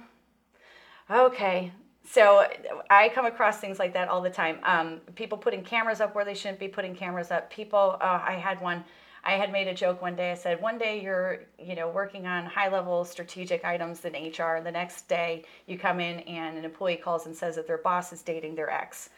Okay. 1.10 1.72
So 2.04 2.46
I 2.90 3.08
come 3.08 3.26
across 3.26 3.58
things 3.58 3.78
like 3.78 3.94
that 3.94 4.08
all 4.08 4.20
the 4.20 4.30
time. 4.30 4.58
Um, 4.64 5.00
people 5.14 5.38
putting 5.38 5.62
cameras 5.62 6.00
up 6.00 6.14
where 6.14 6.24
they 6.24 6.34
shouldn't 6.34 6.58
be 6.58 6.68
putting 6.68 6.94
cameras 6.94 7.30
up. 7.30 7.50
People, 7.50 7.96
uh, 8.00 8.20
I 8.22 8.34
had 8.34 8.60
one. 8.60 8.84
I 9.24 9.32
had 9.32 9.50
made 9.50 9.66
a 9.66 9.74
joke 9.74 10.02
one 10.02 10.14
day. 10.14 10.30
I 10.30 10.34
said, 10.34 10.62
one 10.62 10.78
day 10.78 11.02
you're, 11.02 11.40
you 11.58 11.74
know, 11.74 11.88
working 11.88 12.28
on 12.28 12.46
high-level 12.46 13.04
strategic 13.04 13.64
items 13.64 14.04
in 14.04 14.12
HR, 14.12 14.60
the 14.62 14.70
next 14.70 15.08
day 15.08 15.44
you 15.66 15.76
come 15.76 15.98
in 15.98 16.20
and 16.20 16.56
an 16.56 16.64
employee 16.64 16.94
calls 16.94 17.26
and 17.26 17.34
says 17.34 17.56
that 17.56 17.66
their 17.66 17.78
boss 17.78 18.12
is 18.12 18.22
dating 18.22 18.54
their 18.54 18.70
ex. 18.70 19.10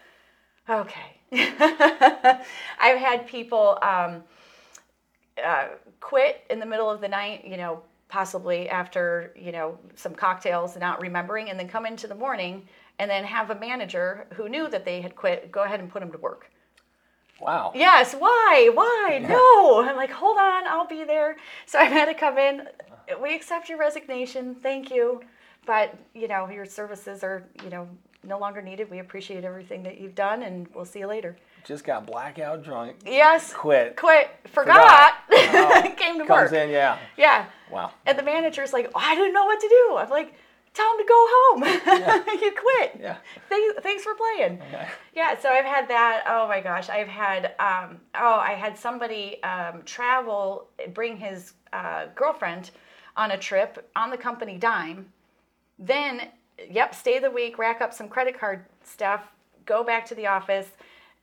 Okay. 0.66 1.20
I've 1.32 2.98
had 2.98 3.26
people 3.26 3.78
um, 3.82 4.22
uh, 5.44 5.68
quit 6.00 6.44
in 6.50 6.58
the 6.58 6.66
middle 6.66 6.90
of 6.90 7.00
the 7.00 7.08
night, 7.08 7.44
you 7.46 7.56
know, 7.56 7.82
possibly 8.08 8.68
after, 8.68 9.34
you 9.36 9.52
know, 9.52 9.78
some 9.94 10.14
cocktails 10.14 10.72
and 10.72 10.80
not 10.80 11.00
remembering, 11.00 11.50
and 11.50 11.58
then 11.58 11.68
come 11.68 11.86
into 11.86 12.06
the 12.06 12.14
morning 12.14 12.66
and 12.98 13.10
then 13.10 13.24
have 13.24 13.50
a 13.50 13.54
manager 13.54 14.26
who 14.34 14.48
knew 14.48 14.68
that 14.68 14.84
they 14.84 15.00
had 15.00 15.14
quit 15.14 15.52
go 15.52 15.62
ahead 15.62 15.80
and 15.80 15.90
put 15.90 16.00
them 16.00 16.10
to 16.10 16.18
work. 16.18 16.50
Wow. 17.40 17.72
Yes, 17.74 18.14
why? 18.14 18.70
Why? 18.74 19.18
No. 19.20 19.88
I'm 19.88 19.94
like, 19.94 20.10
hold 20.10 20.38
on, 20.38 20.66
I'll 20.66 20.88
be 20.88 21.04
there. 21.04 21.36
So 21.66 21.78
I've 21.78 21.92
had 21.92 22.06
to 22.06 22.14
come 22.14 22.36
in. 22.36 22.68
We 23.22 23.34
accept 23.34 23.68
your 23.68 23.78
resignation. 23.78 24.56
Thank 24.56 24.90
you. 24.90 25.22
But, 25.64 25.96
you 26.14 26.26
know, 26.26 26.48
your 26.48 26.64
services 26.64 27.22
are, 27.22 27.44
you 27.62 27.70
know, 27.70 27.88
no 28.24 28.38
longer 28.38 28.60
needed. 28.60 28.90
We 28.90 28.98
appreciate 28.98 29.44
everything 29.44 29.82
that 29.84 30.00
you've 30.00 30.14
done 30.14 30.42
and 30.42 30.66
we'll 30.74 30.84
see 30.84 30.98
you 31.00 31.06
later. 31.06 31.36
Just 31.64 31.84
got 31.84 32.06
blackout 32.06 32.62
drunk. 32.64 32.96
Yes. 33.04 33.52
Quit. 33.52 33.96
Quit. 33.96 34.30
Forgot. 34.46 35.12
Oh, 35.30 35.82
Came 35.96 36.18
to 36.18 36.26
Comes 36.26 36.50
work. 36.50 36.52
in, 36.52 36.70
yeah. 36.70 36.98
Yeah. 37.16 37.46
Wow. 37.70 37.92
And 38.06 38.18
the 38.18 38.22
manager's 38.22 38.72
like, 38.72 38.90
oh, 38.94 39.00
I 39.00 39.14
didn't 39.14 39.34
know 39.34 39.44
what 39.44 39.60
to 39.60 39.68
do. 39.68 39.96
I'm 39.98 40.08
like, 40.10 40.34
tell 40.72 40.90
him 40.92 40.98
to 40.98 41.04
go 41.08 41.26
home. 41.30 41.64
you 42.40 42.52
quit. 42.52 42.98
Yeah. 43.00 43.16
Thanks, 43.48 43.74
thanks 43.82 44.02
for 44.02 44.14
playing. 44.14 44.60
Okay. 44.68 44.88
Yeah, 45.14 45.38
so 45.38 45.50
I've 45.50 45.64
had 45.64 45.88
that. 45.88 46.24
Oh 46.26 46.48
my 46.48 46.60
gosh, 46.60 46.88
I've 46.88 47.08
had. 47.08 47.54
Um, 47.58 48.00
oh, 48.14 48.36
I 48.38 48.52
had 48.52 48.78
somebody 48.78 49.42
um, 49.42 49.82
travel, 49.84 50.68
bring 50.94 51.16
his 51.16 51.54
uh, 51.72 52.06
girlfriend 52.14 52.70
on 53.16 53.32
a 53.32 53.36
trip 53.38 53.90
on 53.96 54.10
the 54.10 54.16
company 54.16 54.56
dime. 54.56 55.06
Then, 55.78 56.28
yep, 56.70 56.94
stay 56.94 57.18
the 57.18 57.30
week, 57.30 57.58
rack 57.58 57.80
up 57.80 57.92
some 57.92 58.08
credit 58.08 58.38
card 58.38 58.64
stuff, 58.84 59.22
go 59.66 59.84
back 59.84 60.06
to 60.06 60.14
the 60.14 60.26
office. 60.26 60.68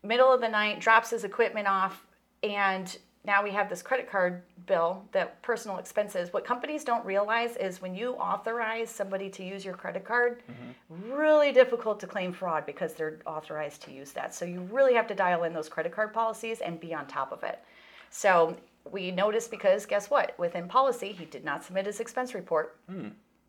Middle 0.05 0.31
of 0.33 0.41
the 0.41 0.49
night, 0.49 0.79
drops 0.79 1.09
his 1.09 1.23
equipment 1.23 1.67
off, 1.67 2.05
and 2.43 2.97
now 3.25 3.43
we 3.43 3.51
have 3.51 3.69
this 3.69 3.81
credit 3.81 4.09
card 4.09 4.43
bill 4.67 5.03
that 5.11 5.41
personal 5.41 5.77
expenses. 5.77 6.31
What 6.31 6.45
companies 6.45 6.83
don't 6.83 7.03
realize 7.05 7.55
is 7.57 7.81
when 7.81 7.95
you 7.95 8.11
authorize 8.13 8.89
somebody 8.89 9.29
to 9.31 9.43
use 9.43 9.65
your 9.65 9.73
credit 9.73 10.05
card, 10.05 10.43
really 11.11 11.51
difficult 11.51 11.99
to 12.01 12.07
claim 12.07 12.31
fraud 12.33 12.65
because 12.65 12.93
they're 12.93 13.19
authorized 13.25 13.81
to 13.83 13.91
use 13.91 14.11
that. 14.11 14.33
So 14.35 14.45
you 14.45 14.61
really 14.71 14.93
have 14.93 15.07
to 15.07 15.15
dial 15.15 15.43
in 15.43 15.53
those 15.53 15.69
credit 15.69 15.91
card 15.91 16.13
policies 16.13 16.61
and 16.61 16.79
be 16.79 16.93
on 16.93 17.07
top 17.07 17.31
of 17.31 17.43
it. 17.43 17.59
So 18.11 18.55
we 18.91 19.09
noticed 19.11 19.49
because 19.49 19.85
guess 19.87 20.09
what? 20.09 20.37
Within 20.37 20.67
policy, 20.67 21.11
he 21.11 21.25
did 21.25 21.43
not 21.43 21.63
submit 21.63 21.87
his 21.87 21.99
expense 21.99 22.33
report. 22.35 22.77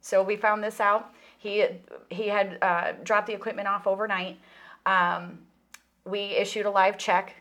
So 0.01 0.23
we 0.23 0.37
found 0.37 0.65
this 0.65 0.81
out. 0.81 1.13
He 1.39 1.67
he 2.11 2.29
had 2.29 2.59
uh, 2.63 2.93
dropped 3.05 3.27
the 3.27 3.35
equipment 3.35 3.69
off 3.69 3.87
overnight. 3.87 4.39
Um, 4.87 5.39
we 6.07 6.21
issued 6.21 6.67
a 6.67 6.71
live 6.71 6.97
check, 6.97 7.35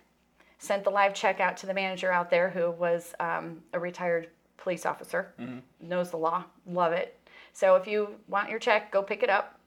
sent 0.58 0.84
the 0.84 0.90
live 0.90 1.14
check 1.14 1.40
out 1.40 1.56
to 1.58 1.68
the 1.68 1.74
manager 1.74 2.12
out 2.12 2.30
there 2.30 2.50
who 2.50 2.72
was 2.72 3.14
um, 3.20 3.62
a 3.74 3.80
retired 3.80 4.28
police 4.58 4.86
officer, 4.86 5.34
knows 5.80 6.10
the 6.10 6.18
law, 6.18 6.44
love 6.66 6.92
it. 6.92 7.20
So 7.54 7.76
if 7.76 7.88
you 7.88 8.10
want 8.28 8.50
your 8.50 8.60
check, 8.60 8.92
go 8.92 9.02
pick 9.04 9.24
it 9.24 9.30
up. 9.30 9.60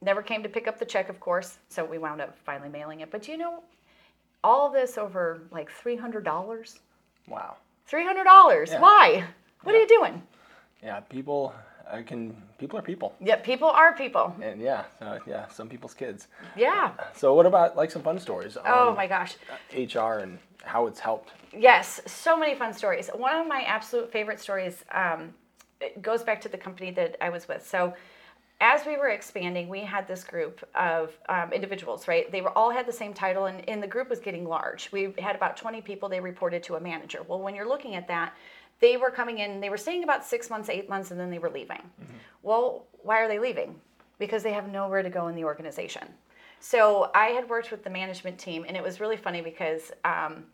Never 0.00 0.22
came 0.22 0.42
to 0.42 0.48
pick 0.48 0.68
up 0.68 0.78
the 0.78 0.84
check, 0.84 1.08
of 1.08 1.18
course. 1.20 1.58
So 1.68 1.84
we 1.84 1.98
wound 1.98 2.20
up 2.20 2.36
finally 2.44 2.68
mailing 2.68 3.00
it. 3.00 3.10
But 3.10 3.22
do 3.22 3.32
you 3.32 3.38
know, 3.38 3.62
all 4.44 4.70
this 4.70 4.96
over 4.96 5.40
like 5.50 5.70
three 5.70 5.96
hundred 5.96 6.24
dollars. 6.24 6.78
Wow. 7.26 7.56
Three 7.86 8.04
hundred 8.04 8.24
dollars. 8.24 8.70
Yeah. 8.70 8.80
Why? 8.80 9.24
What 9.62 9.74
are 9.74 9.78
you 9.78 9.88
doing? 9.88 10.22
Yeah. 10.82 11.00
People 11.00 11.54
I 11.90 12.02
can. 12.02 12.36
People 12.58 12.78
are 12.78 12.82
people. 12.82 13.14
Yeah, 13.20 13.36
people 13.36 13.68
are 13.68 13.94
people. 13.94 14.34
And 14.42 14.60
yeah. 14.60 14.84
So 14.98 15.18
yeah. 15.26 15.48
Some 15.48 15.68
people's 15.68 15.94
kids. 15.94 16.28
Yeah. 16.56 16.92
So 17.14 17.34
what 17.34 17.46
about 17.46 17.76
like 17.76 17.90
some 17.90 18.02
fun 18.02 18.18
stories 18.18 18.56
Oh 18.64 18.94
my 18.94 19.06
gosh. 19.06 19.36
HR 19.74 20.20
and 20.20 20.38
how 20.64 20.86
it's 20.86 20.98
helped? 20.98 21.30
Yes, 21.56 22.00
so 22.06 22.36
many 22.36 22.54
fun 22.54 22.74
stories. 22.74 23.08
One 23.14 23.36
of 23.36 23.46
my 23.46 23.62
absolute 23.62 24.10
favorite 24.10 24.40
stories 24.40 24.84
um, 24.92 25.32
it 25.80 26.02
goes 26.02 26.22
back 26.22 26.40
to 26.42 26.48
the 26.48 26.58
company 26.58 26.90
that 26.92 27.16
I 27.20 27.30
was 27.30 27.48
with. 27.48 27.66
So, 27.66 27.94
as 28.60 28.86
we 28.86 28.96
were 28.96 29.10
expanding, 29.10 29.68
we 29.68 29.80
had 29.80 30.08
this 30.08 30.24
group 30.24 30.66
of 30.74 31.12
um, 31.28 31.52
individuals, 31.52 32.08
right? 32.08 32.30
They 32.32 32.40
were 32.40 32.56
all 32.56 32.70
had 32.70 32.86
the 32.86 32.92
same 32.92 33.12
title, 33.12 33.46
and, 33.46 33.68
and 33.68 33.82
the 33.82 33.86
group 33.86 34.08
was 34.08 34.18
getting 34.18 34.46
large. 34.46 34.90
We 34.92 35.12
had 35.18 35.36
about 35.36 35.58
20 35.58 35.82
people. 35.82 36.08
They 36.08 36.20
reported 36.20 36.62
to 36.64 36.76
a 36.76 36.80
manager. 36.80 37.22
Well, 37.28 37.40
when 37.40 37.54
you're 37.54 37.68
looking 37.68 37.96
at 37.96 38.08
that, 38.08 38.34
they 38.80 38.96
were 38.96 39.10
coming 39.10 39.38
in. 39.38 39.60
They 39.60 39.70
were 39.70 39.76
staying 39.76 40.04
about 40.04 40.24
six 40.24 40.50
months, 40.50 40.68
eight 40.68 40.88
months, 40.88 41.10
and 41.10 41.18
then 41.18 41.30
they 41.30 41.38
were 41.38 41.50
leaving. 41.50 41.82
Well, 42.42 42.86
why 43.02 43.20
are 43.20 43.28
they 43.28 43.38
leaving? 43.38 43.80
Because 44.18 44.42
they 44.42 44.52
have 44.52 44.68
nowhere 44.70 45.02
to 45.02 45.10
go 45.10 45.28
in 45.28 45.34
the 45.34 45.44
organization. 45.44 46.08
So 46.60 47.10
I 47.14 47.26
had 47.26 47.48
worked 47.48 47.70
with 47.70 47.84
the 47.84 47.90
management 47.90 48.38
team, 48.38 48.64
and 48.66 48.76
it 48.76 48.82
was 48.82 49.00
really 49.00 49.16
funny 49.16 49.40
because 49.40 49.92
um, 50.04 50.44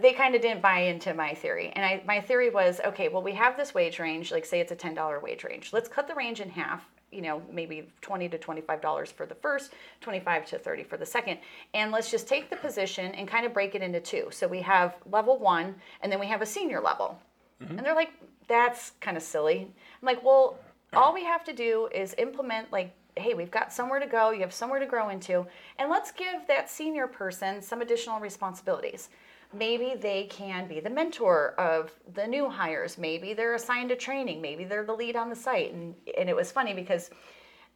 they 0.00 0.12
kind 0.12 0.34
of 0.34 0.42
didn't 0.42 0.62
buy 0.62 0.80
into 0.80 1.14
my 1.14 1.34
theory. 1.34 1.72
And 1.74 1.84
I, 1.84 2.02
my 2.06 2.20
theory 2.20 2.50
was 2.50 2.80
okay, 2.84 3.08
well, 3.08 3.22
we 3.22 3.32
have 3.32 3.56
this 3.56 3.74
wage 3.74 3.98
range, 3.98 4.30
like 4.30 4.44
say 4.44 4.60
it's 4.60 4.72
a 4.72 4.76
$10 4.76 5.22
wage 5.22 5.44
range. 5.44 5.72
Let's 5.72 5.88
cut 5.88 6.06
the 6.06 6.14
range 6.14 6.40
in 6.40 6.50
half, 6.50 6.84
you 7.10 7.22
know, 7.22 7.42
maybe 7.50 7.88
20 8.00 8.28
to 8.28 8.38
$25 8.38 9.08
for 9.12 9.26
the 9.26 9.34
first, 9.34 9.72
25 10.00 10.46
to 10.46 10.58
30 10.58 10.84
for 10.84 10.96
the 10.96 11.06
second. 11.06 11.38
And 11.74 11.90
let's 11.90 12.10
just 12.10 12.28
take 12.28 12.50
the 12.50 12.56
position 12.56 13.12
and 13.14 13.26
kind 13.26 13.44
of 13.44 13.52
break 13.52 13.74
it 13.74 13.82
into 13.82 14.00
two. 14.00 14.28
So 14.30 14.46
we 14.46 14.60
have 14.62 14.96
level 15.10 15.38
one, 15.38 15.74
and 16.02 16.10
then 16.10 16.20
we 16.20 16.26
have 16.26 16.42
a 16.42 16.46
senior 16.46 16.80
level. 16.80 17.18
Mm-hmm. 17.62 17.78
And 17.78 17.86
they're 17.86 17.94
like, 17.94 18.12
that's 18.48 18.92
kind 19.00 19.16
of 19.16 19.22
silly. 19.22 19.60
I'm 19.60 20.06
like, 20.06 20.24
well, 20.24 20.58
all 20.92 21.14
we 21.14 21.24
have 21.24 21.44
to 21.44 21.52
do 21.52 21.88
is 21.94 22.14
implement 22.18 22.72
like 22.72 22.94
hey, 23.16 23.34
we've 23.34 23.50
got 23.50 23.72
somewhere 23.72 24.00
to 24.00 24.06
go, 24.06 24.30
you 24.30 24.40
have 24.40 24.52
somewhere 24.52 24.78
to 24.80 24.86
grow 24.86 25.08
into, 25.08 25.46
and 25.78 25.90
let's 25.90 26.12
give 26.12 26.46
that 26.48 26.70
senior 26.70 27.06
person 27.06 27.60
some 27.60 27.82
additional 27.82 28.20
responsibilities. 28.20 29.08
Maybe 29.52 29.94
they 29.98 30.24
can 30.24 30.68
be 30.68 30.78
the 30.80 30.90
mentor 30.90 31.54
of 31.58 31.92
the 32.14 32.26
new 32.26 32.48
hires. 32.48 32.96
Maybe 32.96 33.34
they're 33.34 33.54
assigned 33.54 33.88
to 33.88 33.96
training. 33.96 34.40
Maybe 34.40 34.64
they're 34.64 34.84
the 34.84 34.94
lead 34.94 35.16
on 35.16 35.28
the 35.28 35.36
site. 35.36 35.72
And, 35.72 35.94
and 36.16 36.28
it 36.28 36.36
was 36.36 36.52
funny 36.52 36.72
because 36.72 37.10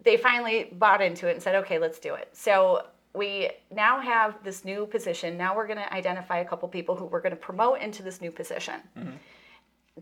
they 0.02 0.16
finally 0.16 0.70
bought 0.72 1.02
into 1.02 1.28
it 1.28 1.32
and 1.32 1.42
said, 1.42 1.56
okay, 1.56 1.78
let's 1.78 1.98
do 1.98 2.14
it. 2.14 2.28
So 2.32 2.86
we 3.14 3.50
now 3.72 4.00
have 4.00 4.42
this 4.44 4.64
new 4.64 4.86
position. 4.86 5.36
Now 5.36 5.56
we're 5.56 5.66
going 5.66 5.78
to 5.78 5.92
identify 5.92 6.38
a 6.38 6.44
couple 6.44 6.68
people 6.68 6.94
who 6.94 7.06
we're 7.06 7.20
going 7.20 7.30
to 7.30 7.36
promote 7.36 7.80
into 7.80 8.02
this 8.02 8.20
new 8.20 8.30
position. 8.30 8.80
Mm-hmm. 8.96 9.10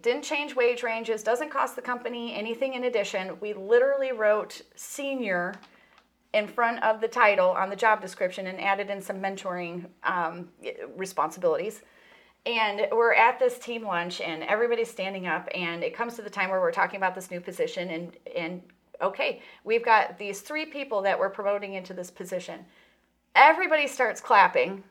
Didn't 0.00 0.22
change 0.22 0.56
wage 0.56 0.82
ranges, 0.82 1.22
doesn't 1.22 1.50
cost 1.50 1.76
the 1.76 1.82
company 1.82 2.34
anything 2.34 2.72
in 2.74 2.84
addition. 2.84 3.38
We 3.40 3.52
literally 3.52 4.12
wrote 4.12 4.62
senior 4.74 5.54
in 6.32 6.48
front 6.48 6.82
of 6.82 7.00
the 7.00 7.08
title 7.08 7.50
on 7.50 7.68
the 7.68 7.76
job 7.76 8.00
description 8.00 8.46
and 8.46 8.60
added 8.60 8.88
in 8.90 9.00
some 9.00 9.20
mentoring 9.20 9.86
um, 10.04 10.48
responsibilities. 10.96 11.82
And 12.44 12.88
we're 12.90 13.14
at 13.14 13.38
this 13.38 13.58
team 13.58 13.84
lunch, 13.84 14.20
and 14.20 14.42
everybody's 14.42 14.90
standing 14.90 15.26
up, 15.26 15.48
and 15.54 15.84
it 15.84 15.94
comes 15.94 16.14
to 16.14 16.22
the 16.22 16.30
time 16.30 16.50
where 16.50 16.60
we're 16.60 16.72
talking 16.72 16.96
about 16.96 17.14
this 17.14 17.30
new 17.30 17.40
position, 17.40 17.90
and 17.90 18.16
and 18.34 18.62
okay, 19.00 19.42
we've 19.64 19.84
got 19.84 20.18
these 20.18 20.40
three 20.40 20.66
people 20.66 21.02
that 21.02 21.18
we're 21.18 21.30
promoting 21.30 21.74
into 21.74 21.94
this 21.94 22.10
position. 22.10 22.64
Everybody 23.36 23.86
starts 23.86 24.20
clapping. 24.20 24.82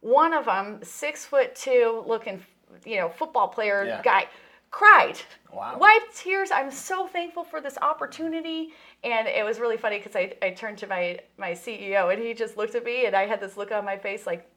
One 0.00 0.32
of 0.32 0.46
them, 0.46 0.80
six 0.82 1.24
foot 1.24 1.54
two, 1.54 2.02
looking, 2.06 2.42
you 2.84 2.96
know, 2.96 3.08
football 3.08 3.48
player 3.48 3.84
yeah. 3.84 4.02
guy, 4.02 4.26
cried. 4.70 5.18
Wow. 5.52 5.78
Wiped 5.78 6.16
tears. 6.16 6.50
I'm 6.50 6.70
so 6.70 7.06
thankful 7.06 7.44
for 7.44 7.60
this 7.60 7.78
opportunity. 7.80 8.72
And 9.04 9.26
it 9.26 9.44
was 9.44 9.58
really 9.58 9.76
funny 9.76 9.98
because 9.98 10.16
I, 10.16 10.34
I 10.42 10.50
turned 10.50 10.78
to 10.78 10.86
my, 10.86 11.18
my 11.38 11.52
CEO 11.52 12.12
and 12.12 12.22
he 12.22 12.34
just 12.34 12.56
looked 12.56 12.74
at 12.74 12.84
me 12.84 13.06
and 13.06 13.16
I 13.16 13.26
had 13.26 13.40
this 13.40 13.56
look 13.56 13.72
on 13.72 13.84
my 13.84 13.96
face 13.96 14.26
like, 14.26 14.48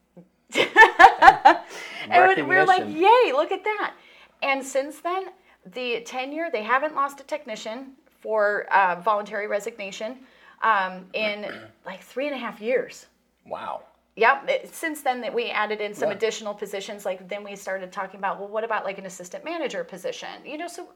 and 0.56 2.48
we 2.48 2.56
are 2.56 2.66
like, 2.66 2.86
yay, 2.88 3.32
look 3.32 3.52
at 3.52 3.64
that. 3.64 3.94
And 4.42 4.64
since 4.64 5.00
then, 5.00 5.26
the 5.74 6.02
tenure, 6.02 6.50
they 6.52 6.64
haven't 6.64 6.96
lost 6.96 7.20
a 7.20 7.24
technician 7.24 7.92
for 8.22 8.66
uh, 8.74 9.00
voluntary 9.02 9.48
resignation 9.48 10.18
um, 10.62 11.06
in 11.14 11.46
like 11.86 12.02
three 12.02 12.26
and 12.26 12.36
a 12.36 12.40
half 12.40 12.60
years. 12.60 13.08
Wow. 13.46 13.84
Yep. 14.20 14.46
Eh, 14.50 14.68
since 14.72 15.02
then, 15.02 15.22
that 15.22 15.34
we 15.34 15.50
added 15.50 15.80
in 15.80 15.94
some 15.94 16.10
yeah. 16.10 16.16
additional 16.16 16.54
positions. 16.54 17.06
Like 17.06 17.28
then 17.30 17.44
we 17.44 17.56
started 17.56 17.92
talking 17.92 18.20
about, 18.20 18.40
well, 18.40 18.50
what 18.50 18.64
about 18.64 18.84
like 18.84 18.98
an 18.98 19.06
assistant 19.06 19.46
manager 19.46 19.84
position? 19.84 20.30
You 20.46 20.58
know, 20.58 20.68
so 20.68 20.90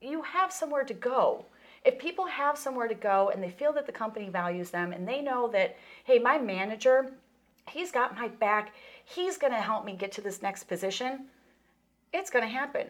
you 0.00 0.22
have 0.22 0.52
somewhere 0.52 0.84
to 0.84 0.94
go. 0.94 1.44
If 1.84 1.98
people 1.98 2.26
have 2.26 2.58
somewhere 2.58 2.88
to 2.88 2.94
go 2.94 3.30
and 3.32 3.42
they 3.42 3.50
feel 3.50 3.72
that 3.74 3.86
the 3.86 3.92
company 3.92 4.28
values 4.28 4.70
them 4.70 4.92
and 4.92 5.06
they 5.06 5.20
know 5.20 5.48
that, 5.48 5.76
hey, 6.04 6.18
my 6.18 6.38
manager, 6.38 7.12
he's 7.68 7.90
got 7.90 8.16
my 8.16 8.28
back, 8.28 8.74
he's 9.04 9.36
going 9.36 9.52
to 9.52 9.60
help 9.60 9.84
me 9.84 9.94
get 9.94 10.12
to 10.12 10.20
this 10.20 10.42
next 10.42 10.64
position, 10.64 11.26
it's 12.12 12.30
going 12.30 12.44
to 12.44 12.50
happen. 12.50 12.86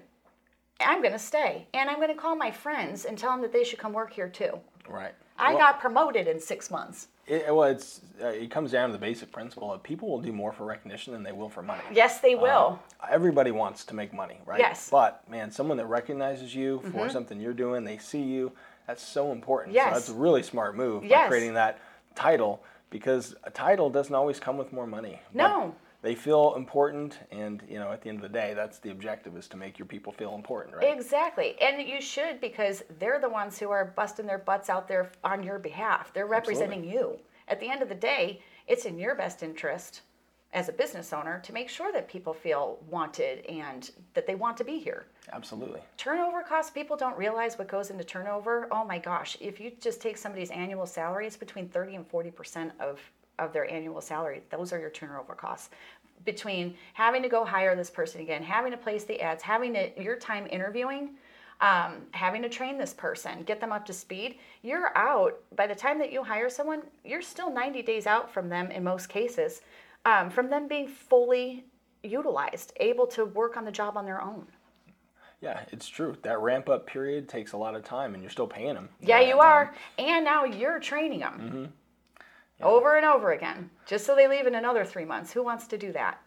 I'm 0.81 1.03
going 1.03 1.13
to 1.13 1.19
stay. 1.19 1.67
And 1.75 1.91
I'm 1.91 1.97
going 1.97 2.09
to 2.09 2.15
call 2.15 2.35
my 2.35 2.51
friends 2.51 3.05
and 3.05 3.19
tell 3.19 3.33
them 3.33 3.43
that 3.43 3.53
they 3.53 3.65
should 3.65 3.79
come 3.79 3.93
work 3.93 4.13
here 4.13 4.29
too. 4.29 4.59
Right. 4.89 5.15
I 5.39 5.55
well, 5.55 5.59
got 5.59 5.81
promoted 5.81 6.27
in 6.27 6.41
six 6.41 6.71
months. 6.71 7.09
It, 7.31 7.55
well, 7.55 7.71
it's 7.71 8.01
uh, 8.21 8.27
it 8.27 8.51
comes 8.51 8.73
down 8.73 8.89
to 8.89 8.93
the 8.93 8.99
basic 8.99 9.31
principle 9.31 9.73
of 9.73 9.81
people 9.85 10.09
will 10.09 10.21
do 10.21 10.33
more 10.33 10.53
for 10.53 10.65
recognition 10.65 11.13
than 11.13 11.23
they 11.23 11.31
will 11.31 11.49
for 11.49 11.63
money. 11.63 11.83
Yes, 11.93 12.19
they 12.19 12.35
will. 12.35 12.81
Uh, 13.01 13.07
everybody 13.09 13.53
wants 13.53 13.85
to 13.85 13.95
make 13.95 14.13
money, 14.13 14.39
right? 14.45 14.59
Yes. 14.59 14.89
But 14.91 15.29
man, 15.31 15.53
someone 15.53 15.77
that 15.77 15.87
recognizes 15.87 16.57
you 16.57 16.81
for 16.81 16.89
mm-hmm. 16.89 17.11
something 17.11 17.41
you're 17.41 17.53
doing, 17.53 17.85
they 17.85 17.99
see 17.99 18.23
you. 18.23 18.51
That's 18.89 19.07
so 19.07 19.31
important. 19.31 19.77
Yes. 19.77 19.91
So 19.91 19.95
that's 19.95 20.09
a 20.09 20.15
really 20.15 20.43
smart 20.43 20.77
move 20.77 21.05
yes. 21.05 21.27
by 21.27 21.29
creating 21.29 21.55
that 21.55 21.79
title 22.17 22.65
because 22.91 23.37
a 23.45 23.51
title 23.51 23.91
doesn't 23.91 24.15
always 24.15 24.41
come 24.41 24.59
with 24.59 24.73
more 24.73 24.89
money. 24.89 25.21
No. 25.33 25.77
They 26.03 26.15
feel 26.15 26.55
important, 26.57 27.19
and 27.31 27.63
you 27.69 27.79
know, 27.79 27.93
at 27.93 28.03
the 28.03 28.09
end 28.09 28.19
of 28.19 28.23
the 28.23 28.29
day, 28.29 28.55
that's 28.55 28.79
the 28.79 28.91
objective: 28.91 29.37
is 29.37 29.49
to 29.49 29.57
make 29.57 29.79
your 29.79 29.87
people 29.87 30.13
feel 30.13 30.35
important, 30.35 30.77
right? 30.77 30.97
Exactly, 30.97 31.57
and 31.61 31.87
you 31.87 32.01
should 32.01 32.41
because 32.41 32.83
they're 32.99 33.21
the 33.21 33.29
ones 33.29 33.59
who 33.59 33.71
are 33.71 33.85
busting 33.85 34.27
their 34.27 34.39
butts 34.39 34.71
out 34.71 34.89
there 34.89 35.13
on 35.25 35.43
your 35.43 35.59
behalf. 35.59 36.13
They're 36.15 36.27
representing 36.27 36.81
Absolutely. 36.81 37.17
you 37.17 37.19
at 37.51 37.61
the 37.61 37.69
end 37.69 37.83
of 37.83 37.89
the 37.89 37.95
day, 37.95 38.41
it's 38.69 38.85
in 38.85 38.99
your 38.99 39.15
best 39.15 39.43
interest 39.43 40.03
as 40.53 40.69
a 40.69 40.73
business 40.73 41.13
owner 41.13 41.41
to 41.45 41.53
make 41.53 41.69
sure 41.69 41.93
that 41.93 42.09
people 42.09 42.33
feel 42.33 42.79
wanted 42.89 43.45
and 43.47 43.91
that 44.15 44.27
they 44.27 44.35
want 44.35 44.57
to 44.57 44.65
be 44.65 44.79
here. 44.79 45.07
Absolutely. 45.33 45.81
Turnover 45.97 46.43
costs, 46.43 46.71
people 46.71 46.97
don't 46.97 47.17
realize 47.17 47.59
what 47.59 47.69
goes 47.69 47.91
into 47.91 48.03
turnover. 48.03 48.69
Oh 48.71 48.85
my 48.85 48.99
gosh, 48.99 49.37
if 49.41 49.61
you 49.61 49.73
just 49.81 50.01
take 50.01 50.17
somebody's 50.17 50.51
annual 50.51 50.87
salary, 50.87 51.27
it's 51.27 51.37
between 51.37 51.69
30 51.69 51.97
and 51.97 52.09
40% 52.09 52.71
of, 52.81 53.01
of 53.41 53.53
their 53.53 53.69
annual 53.71 54.01
salary. 54.01 54.43
Those 54.51 54.73
are 54.73 54.79
your 54.79 54.91
turnover 54.91 55.35
costs. 55.35 55.71
Between 56.25 56.75
having 56.93 57.23
to 57.23 57.29
go 57.29 57.45
hire 57.45 57.75
this 57.75 57.91
person 57.91 58.21
again, 58.21 58.43
having 58.43 58.71
to 58.73 58.77
place 58.77 59.05
the 59.05 59.21
ads, 59.21 59.43
having 59.43 59.73
to, 59.73 60.03
your 60.03 60.17
time 60.17 60.47
interviewing, 60.51 61.13
um, 61.61 62.03
having 62.13 62.43
to 62.43 62.49
train 62.49 62.79
this 62.79 62.93
person, 62.93 63.43
get 63.43 63.61
them 63.61 63.73
up 63.73 63.85
to 63.87 63.93
speed, 63.93 64.37
you're 64.63 64.97
out. 64.97 65.41
By 65.57 65.67
the 65.67 65.75
time 65.75 65.99
that 65.99 66.13
you 66.13 66.23
hire 66.23 66.51
someone, 66.51 66.83
you're 67.05 67.23
still 67.23 67.53
90 67.53 67.83
days 67.83 68.07
out 68.07 68.33
from 68.33 68.49
them 68.49 68.71
in 68.71 68.85
most 68.85 69.09
cases, 69.09 69.63
um, 70.05 70.31
from 70.31 70.51
them 70.51 70.69
being 70.69 70.89
fully 70.89 71.65
utilized, 72.03 72.73
able 72.77 73.07
to 73.09 73.25
work 73.25 73.57
on 73.57 73.65
the 73.65 73.73
job 73.73 73.97
on 73.97 74.05
their 74.05 74.23
own. 74.23 74.47
Yeah, 75.41 75.61
it's 75.73 75.89
true. 75.89 76.17
That 76.23 76.39
ramp 76.41 76.69
up 76.69 76.87
period 76.87 77.29
takes 77.29 77.53
a 77.53 77.57
lot 77.57 77.75
of 77.75 77.83
time, 77.83 78.13
and 78.13 78.23
you're 78.23 78.31
still 78.31 78.47
paying 78.47 78.75
them. 78.75 78.91
Yeah, 79.01 79.21
you 79.21 79.39
are. 79.39 79.75
And 79.99 80.25
now 80.25 80.45
you're 80.45 80.79
training 80.79 81.21
them 81.21 81.41
mm-hmm. 81.41 81.65
Yeah. 82.61 82.67
over 82.67 82.97
and 82.97 83.05
over 83.05 83.33
again, 83.33 83.71
just 83.87 84.07
so 84.07 84.15
they 84.15 84.29
leave 84.29 84.47
in 84.47 84.55
another 84.55 84.85
three 84.85 85.05
months. 85.05 85.33
Who 85.33 85.43
wants 85.43 85.67
to 85.69 85.79
do 85.79 85.93
that? 85.93 86.21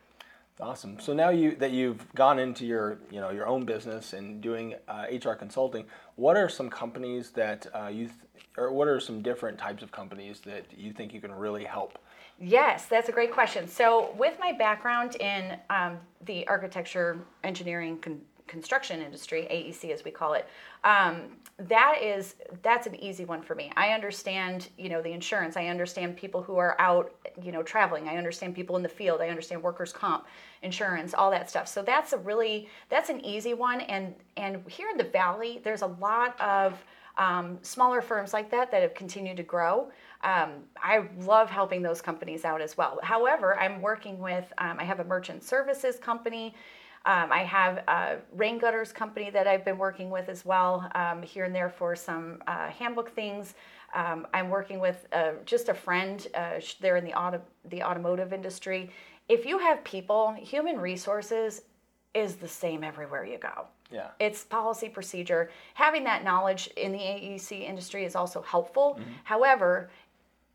Awesome. 0.60 1.00
So 1.00 1.14
now 1.14 1.30
you 1.30 1.56
that 1.56 1.72
you've 1.72 2.14
gone 2.14 2.38
into 2.38 2.66
your 2.66 3.00
you 3.10 3.20
know 3.20 3.32
your 3.32 3.48
own 3.48 3.66
business 3.66 4.14
and 4.14 4.40
doing 4.40 4.76
uh, 4.88 5.06
HR 5.12 5.34
consulting, 5.34 5.86
what 6.16 6.38
are 6.38 6.48
some 6.48 6.70
companies 6.70 7.32
that 7.32 7.66
uh, 7.74 7.88
you 7.88 8.06
th- 8.06 8.20
or 8.58 8.72
what 8.72 8.88
are 8.88 9.00
some 9.00 9.22
different 9.24 9.58
types 9.58 9.82
of 9.82 9.92
companies 9.92 10.42
that 10.42 10.66
you 10.78 10.94
think 10.94 11.14
you 11.14 11.20
can 11.20 11.32
really 11.32 11.64
help? 11.64 11.98
Yes, 12.40 12.86
that's 12.86 13.10
a 13.10 13.12
great 13.12 13.32
question. 13.32 13.68
So 13.68 14.14
with 14.18 14.38
my 14.40 14.52
background 14.52 15.16
in 15.16 15.58
um, 15.70 15.98
the 16.26 16.48
architecture, 16.48 17.20
engineering, 17.44 17.98
con- 17.98 18.22
construction 18.48 19.02
industry, 19.02 19.48
AEC 19.50 19.92
as 19.92 20.04
we 20.04 20.12
call 20.12 20.34
it, 20.34 20.48
um, 20.84 21.24
that 21.58 22.02
is 22.02 22.36
that's 22.62 22.88
an 22.88 22.96
easy 22.96 23.26
one 23.26 23.42
for 23.42 23.56
me. 23.56 23.72
I 23.78 23.90
understand, 23.90 24.70
you 24.78 24.90
know, 24.90 25.02
the 25.02 25.12
insurance. 25.12 25.56
I 25.56 25.68
understand 25.68 26.18
people 26.18 26.42
who 26.42 26.58
are 26.58 26.76
out, 26.80 27.14
you 27.42 27.52
know, 27.52 27.62
traveling. 27.62 28.10
I 28.10 28.18
understand 28.18 28.56
people 28.56 28.76
in 28.76 28.84
the 28.84 28.90
field. 28.90 29.22
I 29.22 29.30
understand 29.30 29.62
workers' 29.62 29.94
comp, 29.94 30.26
insurance, 30.64 31.14
all 31.14 31.30
that 31.32 31.50
stuff. 31.50 31.68
So 31.68 31.84
that's 31.84 32.14
a 32.14 32.18
really 32.18 32.70
that's 32.90 33.10
an 33.10 33.24
easy 33.24 33.54
one. 33.54 33.82
And 33.82 34.16
and 34.36 34.64
here 34.68 34.90
in 34.90 34.98
the 34.98 35.04
valley, 35.04 35.62
there's 35.64 35.84
a 35.84 35.88
lot 35.88 36.40
of 36.42 36.84
um, 37.18 37.60
smaller 37.62 38.02
firms 38.02 38.34
like 38.34 38.50
that 38.52 38.72
that 38.72 38.82
have 38.82 38.96
continued 38.96 39.38
to 39.38 39.44
grow. 39.44 39.92
Um, 40.24 40.64
I 40.82 41.06
love 41.20 41.50
helping 41.50 41.82
those 41.82 42.02
companies 42.02 42.46
out 42.46 42.62
as 42.62 42.78
well. 42.78 43.00
However, 43.04 43.58
I'm 43.60 43.82
working 43.82 44.18
with 44.20 44.52
um, 44.58 44.80
I 44.80 44.84
have 44.84 45.00
a 45.00 45.04
merchant 45.04 45.44
services 45.44 45.98
company 45.98 46.56
um, 47.06 47.32
I 47.32 47.40
have 47.40 47.80
a 47.88 48.18
rain 48.34 48.58
gutters 48.58 48.94
company 48.94 49.30
that 49.30 49.46
I've 49.46 49.66
been 49.66 49.78
working 49.78 50.10
with 50.10 50.30
as 50.30 50.46
well 50.46 50.90
um, 50.96 51.22
here 51.22 51.44
and 51.44 51.54
there 51.54 51.70
for 51.70 51.96
some 51.96 52.42
uh, 52.48 52.70
handbook 52.70 53.12
things. 53.12 53.56
Um, 53.94 54.26
I'm 54.34 54.50
working 54.50 54.80
with 54.80 55.06
uh, 55.12 55.34
just 55.46 55.70
a 55.70 55.74
friend. 55.74 56.26
Uh, 56.34 56.62
they're 56.80 56.98
in 56.98 57.04
the 57.04 57.14
auto, 57.14 57.42
the 57.70 57.84
automotive 57.84 58.32
industry. 58.32 58.90
If 59.28 59.46
you 59.46 59.58
have 59.60 59.84
people, 59.84 60.34
human 60.34 60.80
resources 60.80 61.64
is 62.14 62.36
the 62.36 62.48
same 62.48 62.84
everywhere 62.84 63.26
you 63.26 63.38
go. 63.38 63.68
Yeah. 63.92 64.08
It's 64.20 64.44
policy 64.44 64.88
procedure. 64.88 65.52
Having 65.74 66.06
that 66.06 66.24
knowledge 66.24 66.68
in 66.78 66.92
the 66.92 67.00
AEC 67.00 67.68
industry 67.68 68.06
is 68.06 68.16
also 68.16 68.42
helpful. 68.42 68.98
Mm-hmm. 69.00 69.12
However, 69.24 69.90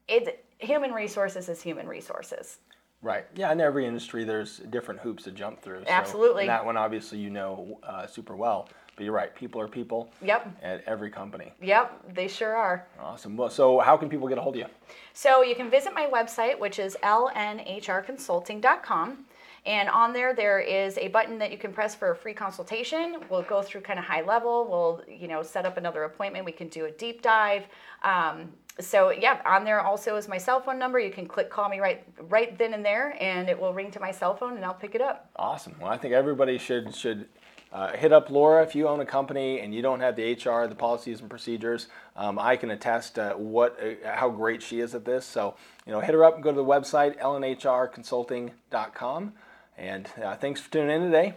it 0.08 0.44
human 0.58 0.92
resources 0.92 1.48
is 1.48 1.62
human 1.62 1.86
resources. 1.86 2.58
Right. 3.00 3.26
Yeah. 3.36 3.52
In 3.52 3.60
every 3.60 3.86
industry, 3.86 4.24
there's 4.24 4.58
different 4.58 5.00
hoops 5.00 5.22
to 5.24 5.30
jump 5.30 5.62
through. 5.62 5.84
So 5.84 5.90
Absolutely. 5.90 6.46
that 6.46 6.64
one, 6.64 6.76
obviously, 6.76 7.18
you 7.18 7.30
know 7.30 7.78
uh, 7.82 8.06
super 8.06 8.34
well. 8.34 8.68
But 8.96 9.04
you're 9.04 9.14
right, 9.14 9.32
people 9.32 9.60
are 9.60 9.68
people 9.68 10.10
Yep. 10.22 10.58
at 10.60 10.82
every 10.84 11.08
company. 11.08 11.52
Yep, 11.62 12.14
they 12.14 12.26
sure 12.26 12.56
are. 12.56 12.84
Awesome. 13.00 13.36
Well, 13.36 13.48
so 13.48 13.78
how 13.78 13.96
can 13.96 14.08
people 14.08 14.26
get 14.26 14.38
a 14.38 14.40
hold 14.40 14.56
of 14.56 14.60
you? 14.62 14.66
So 15.12 15.42
you 15.42 15.54
can 15.54 15.70
visit 15.70 15.94
my 15.94 16.08
website, 16.12 16.58
which 16.58 16.80
is 16.80 16.96
lnhrconsulting.com. 17.04 19.24
And 19.66 19.88
on 19.88 20.12
there, 20.12 20.34
there 20.34 20.58
is 20.60 20.96
a 20.98 21.08
button 21.08 21.38
that 21.38 21.50
you 21.52 21.58
can 21.58 21.72
press 21.72 21.94
for 21.94 22.10
a 22.10 22.16
free 22.16 22.34
consultation. 22.34 23.18
We'll 23.28 23.42
go 23.42 23.62
through 23.62 23.82
kind 23.82 23.98
of 24.00 24.04
high 24.04 24.22
level. 24.22 24.66
We'll, 24.68 25.02
you 25.08 25.28
know, 25.28 25.42
set 25.42 25.64
up 25.66 25.76
another 25.76 26.02
appointment. 26.04 26.44
We 26.44 26.52
can 26.52 26.68
do 26.68 26.86
a 26.86 26.90
deep 26.90 27.22
dive. 27.22 27.64
Um, 28.02 28.52
so 28.80 29.10
yeah, 29.10 29.40
on 29.44 29.64
there 29.64 29.80
also 29.80 30.16
is 30.16 30.28
my 30.28 30.38
cell 30.38 30.60
phone 30.60 30.78
number. 30.78 31.00
You 31.00 31.10
can 31.10 31.26
click 31.26 31.50
call 31.50 31.68
me 31.68 31.80
right 31.80 32.04
right 32.28 32.56
then 32.58 32.74
and 32.74 32.84
there, 32.84 33.16
and 33.20 33.48
it 33.48 33.58
will 33.58 33.72
ring 33.72 33.90
to 33.92 34.00
my 34.00 34.10
cell 34.10 34.36
phone, 34.36 34.56
and 34.56 34.64
I'll 34.64 34.74
pick 34.74 34.94
it 34.94 35.00
up. 35.00 35.30
Awesome. 35.36 35.76
Well, 35.80 35.90
I 35.90 35.98
think 35.98 36.14
everybody 36.14 36.58
should 36.58 36.94
should 36.94 37.26
uh, 37.72 37.92
hit 37.92 38.12
up 38.12 38.30
Laura 38.30 38.62
if 38.62 38.74
you 38.74 38.88
own 38.88 39.00
a 39.00 39.06
company 39.06 39.60
and 39.60 39.74
you 39.74 39.82
don't 39.82 40.00
have 40.00 40.16
the 40.16 40.32
HR, 40.32 40.66
the 40.66 40.74
policies 40.74 41.20
and 41.20 41.28
procedures. 41.28 41.88
Um, 42.16 42.38
I 42.38 42.56
can 42.56 42.70
attest 42.70 43.18
uh, 43.18 43.34
what 43.34 43.78
uh, 43.82 43.96
how 44.14 44.30
great 44.30 44.62
she 44.62 44.80
is 44.80 44.94
at 44.94 45.04
this. 45.04 45.26
So 45.26 45.54
you 45.86 45.92
know, 45.92 46.00
hit 46.00 46.14
her 46.14 46.24
up 46.24 46.34
and 46.34 46.42
go 46.42 46.50
to 46.50 46.56
the 46.56 46.64
website 46.64 47.20
lnhrconsulting.com. 47.20 49.32
And 49.76 50.08
uh, 50.22 50.36
thanks 50.36 50.60
for 50.60 50.72
tuning 50.72 50.96
in 50.96 51.02
today. 51.02 51.34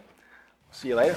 See 0.72 0.88
you 0.88 0.96
later. 0.96 1.16